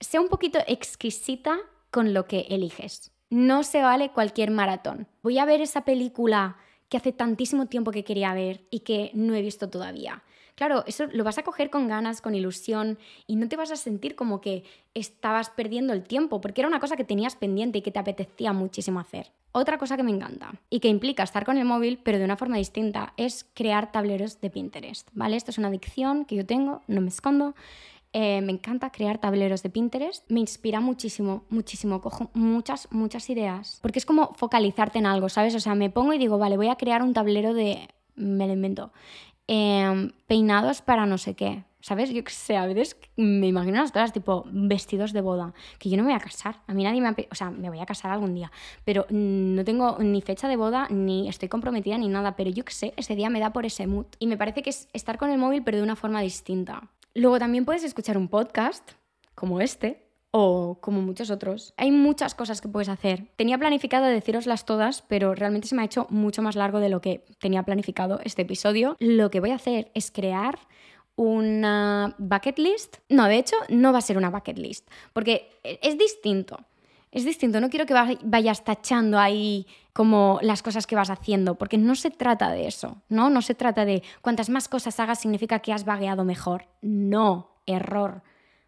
[0.00, 1.56] sea un poquito exquisita
[1.90, 3.12] con lo que eliges.
[3.30, 5.06] No se vale cualquier maratón.
[5.22, 6.56] Voy a ver esa película
[6.88, 10.24] que hace tantísimo tiempo que quería ver y que no he visto todavía.
[10.56, 12.98] Claro, eso lo vas a coger con ganas, con ilusión
[13.28, 16.80] y no te vas a sentir como que estabas perdiendo el tiempo, porque era una
[16.80, 19.30] cosa que tenías pendiente y que te apetecía muchísimo hacer.
[19.52, 22.36] Otra cosa que me encanta y que implica estar con el móvil, pero de una
[22.36, 25.36] forma distinta, es crear tableros de Pinterest, ¿vale?
[25.36, 27.54] Esto es una adicción que yo tengo, no me escondo.
[28.12, 30.24] Eh, me encanta crear tableros de Pinterest.
[30.30, 32.00] Me inspira muchísimo, muchísimo.
[32.00, 33.78] Cojo muchas, muchas ideas.
[33.82, 35.54] Porque es como focalizarte en algo, ¿sabes?
[35.54, 37.88] O sea, me pongo y digo, vale, voy a crear un tablero de.
[38.14, 38.92] Me lo invento.
[39.50, 41.64] Em, peinados para no sé qué.
[41.80, 42.10] ¿Sabes?
[42.10, 45.96] Yo qué sé, a veces me imagino las cosas tipo vestidos de boda, que yo
[45.96, 46.60] no me voy a casar.
[46.66, 47.16] A mí nadie me ha...
[47.30, 48.50] O sea, me voy a casar algún día,
[48.84, 52.72] pero no tengo ni fecha de boda, ni estoy comprometida, ni nada, pero yo qué
[52.72, 54.06] sé, ese día me da por ese mood.
[54.18, 56.90] Y me parece que es estar con el móvil, pero de una forma distinta.
[57.14, 58.90] Luego también puedes escuchar un podcast
[59.34, 60.07] como este
[60.40, 61.74] o como muchos otros.
[61.76, 63.26] Hay muchas cosas que puedes hacer.
[63.34, 67.00] Tenía planificado deciroslas todas, pero realmente se me ha hecho mucho más largo de lo
[67.00, 68.96] que tenía planificado este episodio.
[69.00, 70.60] Lo que voy a hacer es crear
[71.16, 72.98] una bucket list.
[73.08, 76.58] No, de hecho, no va a ser una bucket list, porque es distinto.
[77.10, 81.78] Es distinto, no quiero que vayas tachando ahí como las cosas que vas haciendo, porque
[81.78, 83.30] no se trata de eso, ¿no?
[83.30, 86.68] No se trata de cuantas más cosas hagas significa que has vagueado mejor.
[86.82, 88.22] No, error.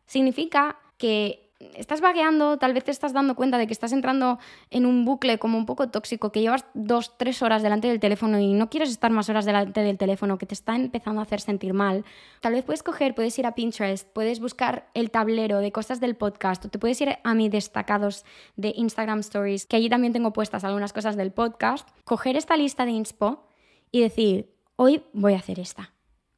[0.06, 4.38] Significa que estás vagueando, tal vez te estás dando cuenta de que estás entrando
[4.70, 8.38] en un bucle como un poco tóxico, que llevas dos, tres horas delante del teléfono
[8.38, 11.40] y no quieres estar más horas delante del teléfono, que te está empezando a hacer
[11.40, 12.04] sentir mal.
[12.40, 16.16] Tal vez puedes coger, puedes ir a Pinterest, puedes buscar el tablero de cosas del
[16.16, 18.24] podcast, o te puedes ir a mis destacados
[18.56, 22.86] de Instagram Stories, que allí también tengo puestas algunas cosas del podcast, coger esta lista
[22.86, 23.46] de inspo
[23.92, 25.92] y decir, hoy voy a hacer esta.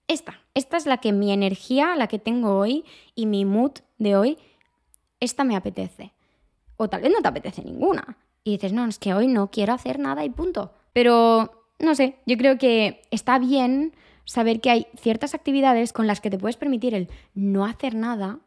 [0.09, 0.41] Esta.
[0.55, 4.39] Esta es la que mi energía, la que tengo hoy y mi mood de hoy
[5.23, 6.12] esta me apetece.
[6.77, 8.16] O tal vez no te apetece ninguna.
[8.45, 10.73] Y dices, no, es que hoy no quiero hacer nada y punto.
[10.93, 13.95] Pero, no sé, yo creo que está bien
[14.25, 18.41] saber que hay ciertas actividades con las que te puedes permitir el no hacer nada,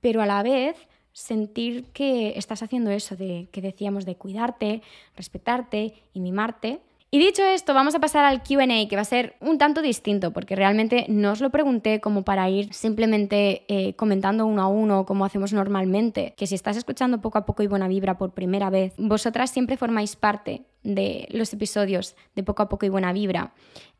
[0.00, 0.76] pero a la vez
[1.12, 4.82] sentir que estás haciendo eso de que decíamos de cuidarte,
[5.16, 6.80] respetarte y mimarte
[7.10, 10.32] y dicho esto, vamos a pasar al QA, que va a ser un tanto distinto,
[10.32, 15.06] porque realmente no os lo pregunté como para ir simplemente eh, comentando uno a uno
[15.06, 18.68] como hacemos normalmente, que si estás escuchando poco a poco y buena vibra por primera
[18.68, 23.52] vez, vosotras siempre formáis parte de los episodios de poco a poco y buena vibra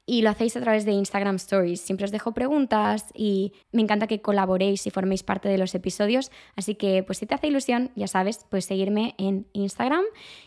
[0.09, 1.82] y lo hacéis a través de Instagram Stories.
[1.82, 6.32] Siempre os dejo preguntas y me encanta que colaboréis y forméis parte de los episodios.
[6.56, 10.04] Así que, pues si te hace ilusión, ya sabes, puedes seguirme en Instagram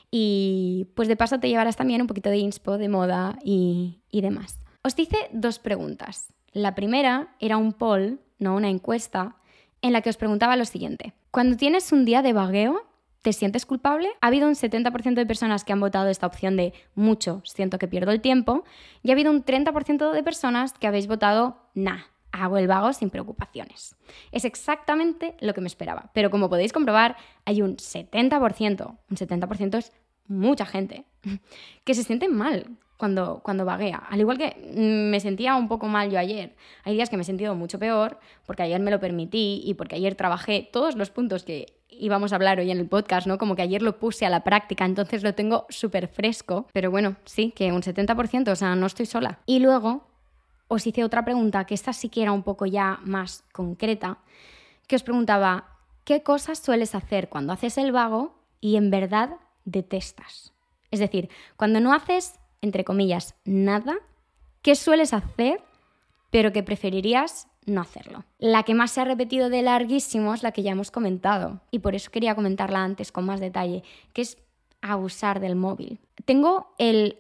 [0.09, 4.21] y pues de paso te llevarás también un poquito de inspo de moda y, y
[4.21, 4.63] demás.
[4.83, 6.33] Os hice dos preguntas.
[6.53, 9.35] La primera era un poll, no una encuesta,
[9.83, 11.13] en la que os preguntaba lo siguiente.
[11.29, 12.81] Cuando tienes un día de vagueo,
[13.21, 14.09] ¿Te sientes culpable?
[14.21, 17.87] Ha habido un 70% de personas que han votado esta opción de mucho, siento que
[17.87, 18.63] pierdo el tiempo,
[19.03, 21.99] y ha habido un 30% de personas que habéis votado nah,
[22.31, 23.95] hago el vago sin preocupaciones.
[24.31, 27.15] Es exactamente lo que me esperaba, pero como podéis comprobar,
[27.45, 29.91] hay un 70%, un 70% es
[30.27, 31.05] mucha gente,
[31.83, 33.97] que se siente mal cuando, cuando vaguea.
[33.97, 36.55] Al igual que me sentía un poco mal yo ayer.
[36.83, 39.95] Hay días que me he sentido mucho peor porque ayer me lo permití y porque
[39.95, 43.37] ayer trabajé todos los puntos que íbamos a hablar hoy en el podcast, ¿no?
[43.37, 46.65] Como que ayer lo puse a la práctica, entonces lo tengo súper fresco.
[46.73, 49.39] Pero bueno, sí, que un 70%, o sea, no estoy sola.
[49.45, 50.07] Y luego
[50.67, 54.19] os hice otra pregunta, que esta sí que era un poco ya más concreta,
[54.87, 55.65] que os preguntaba,
[56.05, 59.31] ¿qué cosas sueles hacer cuando haces el vago y en verdad
[59.65, 60.53] detestas?
[60.89, 63.95] Es decir, cuando no haces, entre comillas, nada,
[64.61, 65.61] ¿qué sueles hacer
[66.31, 68.23] pero que preferirías no hacerlo.
[68.37, 71.79] La que más se ha repetido de larguísimo es la que ya hemos comentado y
[71.79, 74.37] por eso quería comentarla antes con más detalle, que es
[74.81, 75.99] abusar del móvil.
[76.25, 77.19] Tengo el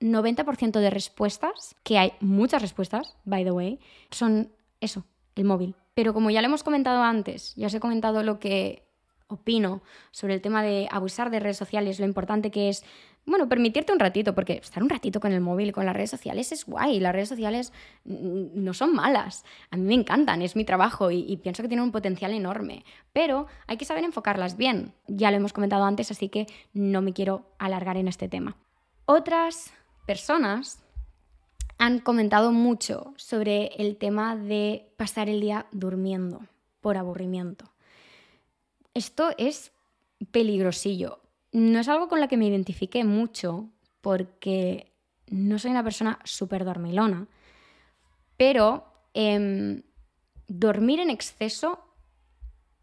[0.00, 3.78] 90% de respuestas, que hay muchas respuestas, by the way,
[4.10, 4.50] son
[4.80, 5.04] eso,
[5.36, 5.74] el móvil.
[5.94, 8.84] Pero como ya lo hemos comentado antes, ya os he comentado lo que
[9.28, 12.84] opino sobre el tema de abusar de redes sociales, lo importante que es
[13.24, 16.50] bueno, permitirte un ratito, porque estar un ratito con el móvil con las redes sociales
[16.50, 16.98] es guay.
[16.98, 17.72] Las redes sociales
[18.04, 19.44] no son malas.
[19.70, 22.84] A mí me encantan, es mi trabajo y, y, pienso que tienen un potencial enorme.
[23.12, 24.92] Pero hay que saber enfocarlas bien.
[25.06, 28.56] Ya lo hemos comentado antes, así que no me quiero alargar en este tema.
[29.06, 29.72] Otras
[30.04, 30.82] personas
[31.78, 36.40] han comentado mucho sobre el tema de pasar el día durmiendo
[36.80, 37.70] por aburrimiento.
[38.94, 39.72] Esto es
[40.32, 41.21] peligrosillo
[41.52, 43.68] no es algo con lo que me identifique mucho
[44.00, 44.92] porque
[45.28, 47.28] no soy una persona súper dormilona,
[48.36, 48.84] pero
[49.14, 49.82] em,
[50.48, 51.80] dormir en exceso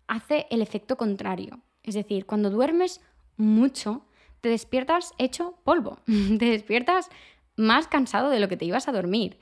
[0.08, 1.60] hace el efecto contrario.
[1.84, 3.02] Es decir, cuando duermes
[3.38, 4.06] mucho,
[4.42, 7.10] te despiertas hecho polvo, te despiertas
[7.56, 9.38] más cansado de lo que te ibas a dormir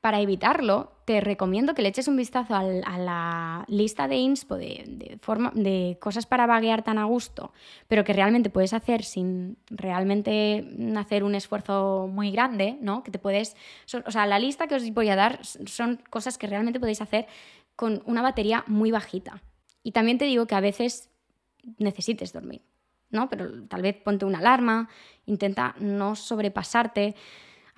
[0.00, 5.18] para evitarlo, te recomiendo que le eches un vistazo a la lista de inspo de,
[5.20, 7.52] forma, de cosas para vaguear tan a gusto,
[7.88, 10.64] pero que realmente puedes hacer sin realmente
[10.96, 13.02] hacer un esfuerzo muy grande, ¿no?
[13.02, 13.56] Que te puedes.
[14.06, 17.26] o sea, la lista que os voy a dar son cosas que realmente podéis hacer
[17.74, 19.42] con una batería muy bajita.
[19.82, 21.10] Y también te digo que a veces
[21.78, 22.62] necesites dormir,
[23.10, 23.28] ¿no?
[23.28, 24.88] Pero tal vez ponte una alarma,
[25.26, 27.14] intenta no sobrepasarte.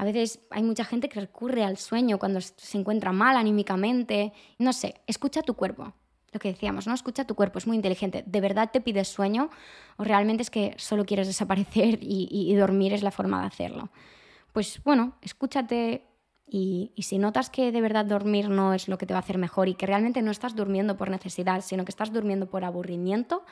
[0.01, 4.33] A veces hay mucha gente que recurre al sueño cuando se encuentra mal anímicamente.
[4.59, 5.93] No sé, escucha tu cuerpo.
[6.33, 6.95] Lo que decíamos, ¿no?
[6.95, 8.25] Escucha tu cuerpo, es muy inteligente.
[8.27, 9.51] ¿De verdad te pides sueño
[9.99, 13.91] o realmente es que solo quieres desaparecer y, dormir es la forma de hacerlo?
[14.55, 16.07] Pues bueno, escúchate
[16.47, 19.23] y, y si notas que de verdad dormir no es lo que te va a
[19.23, 22.65] hacer mejor y que realmente no estás durmiendo por necesidad, sino que estás durmiendo por
[22.65, 23.45] aburrimiento,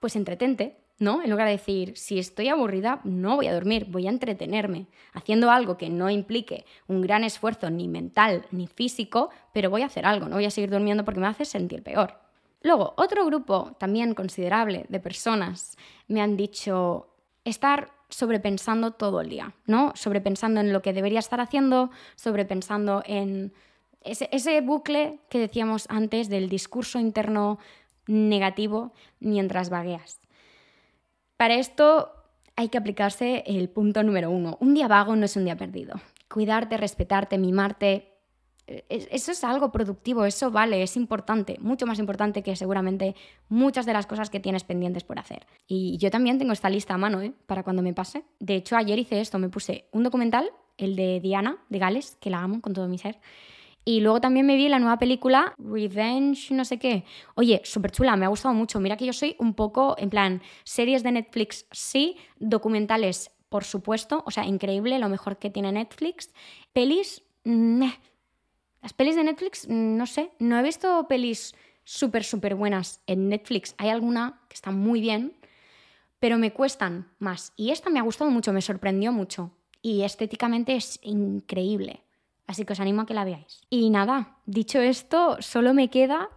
[0.00, 1.22] pues entretente, ¿no?
[1.22, 5.50] En lugar de decir, si estoy aburrida, no voy a dormir, voy a entretenerme, haciendo
[5.50, 10.04] algo que no implique un gran esfuerzo ni mental ni físico, pero voy a hacer
[10.06, 12.20] algo, no voy a seguir durmiendo porque me hace sentir peor.
[12.62, 17.08] Luego, otro grupo también considerable de personas me han dicho
[17.44, 19.92] estar sobrepensando todo el día, ¿no?
[19.94, 23.54] Sobrepensando en lo que debería estar haciendo, sobrepensando en
[24.02, 27.58] ese, ese bucle que decíamos antes del discurso interno
[28.06, 30.20] negativo mientras vagueas.
[31.40, 32.12] Para esto
[32.54, 34.58] hay que aplicarse el punto número uno.
[34.60, 35.94] Un día vago no es un día perdido.
[36.28, 38.12] Cuidarte, respetarte, mimarte,
[38.66, 43.14] eh, eso es algo productivo, eso vale, es importante, mucho más importante que seguramente
[43.48, 45.46] muchas de las cosas que tienes pendientes por hacer.
[45.66, 47.32] Y yo también tengo esta lista a mano, ¿eh?
[47.46, 48.22] Para cuando me pase.
[48.38, 52.28] De hecho, ayer hice esto, me puse un documental, el de Diana, de Gales, que
[52.28, 53.18] la amo con todo mi ser,
[53.84, 57.04] y luego también me vi la nueva película Revenge, no sé qué.
[57.34, 58.80] Oye, súper chula, me ha gustado mucho.
[58.80, 64.22] Mira que yo soy un poco, en plan, series de Netflix sí, documentales por supuesto,
[64.26, 66.32] o sea, increíble, lo mejor que tiene Netflix.
[66.72, 73.28] Pelis, las pelis de Netflix, no sé, no he visto pelis súper, súper buenas en
[73.28, 73.74] Netflix.
[73.76, 75.36] Hay alguna que está muy bien,
[76.20, 77.52] pero me cuestan más.
[77.56, 79.50] Y esta me ha gustado mucho, me sorprendió mucho.
[79.82, 82.04] Y estéticamente es increíble.
[82.50, 83.62] Así que os animo a que la veáis.
[83.70, 86.30] Y nada, dicho esto, solo me queda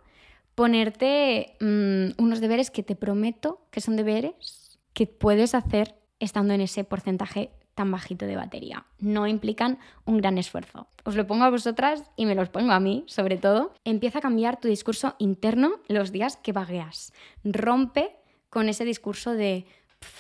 [0.54, 6.62] ponerte mm, unos deberes que te prometo que son deberes que puedes hacer estando en
[6.62, 8.86] ese porcentaje tan bajito de batería.
[9.00, 10.86] No implican un gran esfuerzo.
[11.04, 13.74] Os lo pongo a vosotras y me los pongo a mí, sobre todo.
[13.84, 17.12] Empieza a cambiar tu discurso interno los días que vagueas.
[17.44, 18.16] Rompe
[18.52, 19.66] con ese discurso de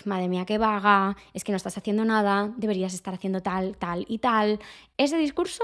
[0.06, 4.06] madre mía, qué vaga, es que no estás haciendo nada, deberías estar haciendo tal, tal
[4.08, 4.60] y tal.
[4.98, 5.64] Ese discurso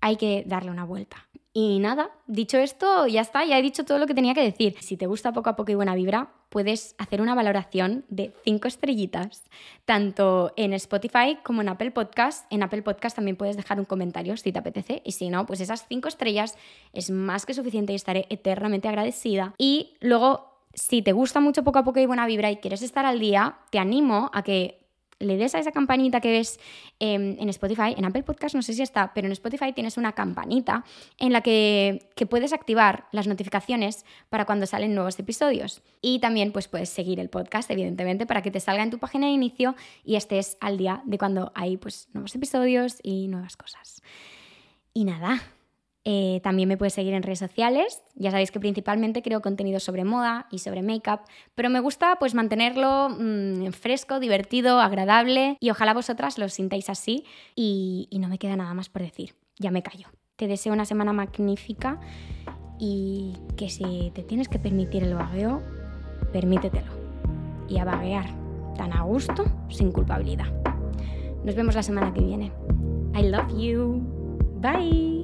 [0.00, 1.26] hay que darle una vuelta.
[1.58, 4.76] Y nada, dicho esto, ya está, ya he dicho todo lo que tenía que decir.
[4.80, 8.68] Si te gusta poco a poco y buena vibra, puedes hacer una valoración de 5
[8.68, 9.42] estrellitas,
[9.86, 12.44] tanto en Spotify como en Apple Podcast.
[12.52, 15.62] En Apple Podcast también puedes dejar un comentario si te apetece, y si no, pues
[15.62, 16.58] esas 5 estrellas
[16.92, 19.54] es más que suficiente y estaré eternamente agradecida.
[19.56, 23.06] Y luego, si te gusta mucho poco a poco y buena vibra y quieres estar
[23.06, 24.85] al día, te animo a que
[25.18, 26.60] le des a esa campanita que ves
[26.98, 30.12] em, en Spotify, en Apple Podcast no sé si está, pero en Spotify tienes una
[30.12, 30.84] campanita
[31.18, 35.82] en la que, que, puedes activar las notificaciones para cuando salen nuevos episodios.
[36.02, 39.26] Y también pues puedes seguir el podcast, evidentemente, para que te salga en tu página
[39.26, 44.02] de inicio y estés al día de cuando hay pues nuevos episodios y nuevas cosas.
[44.92, 45.42] Y nada,
[46.08, 48.00] eh, también me puedes seguir en redes sociales.
[48.14, 51.22] Ya sabéis que principalmente creo contenido sobre moda y sobre make-up,
[51.56, 57.24] pero me gusta pues mantenerlo mm, fresco, divertido, agradable y ojalá vosotras lo sintáis así
[57.56, 59.34] y, y no me queda nada más por decir.
[59.58, 60.06] Ya me callo.
[60.36, 61.98] Te deseo una semana magnífica
[62.78, 65.60] y que si te tienes que permitir el vagueo,
[66.32, 66.92] permítetelo.
[67.68, 68.30] Y a vaguear
[68.76, 70.52] tan a gusto, sin culpabilidad.
[71.42, 72.52] Nos vemos la semana que viene.
[73.12, 74.02] I love you.
[74.60, 75.15] Bye.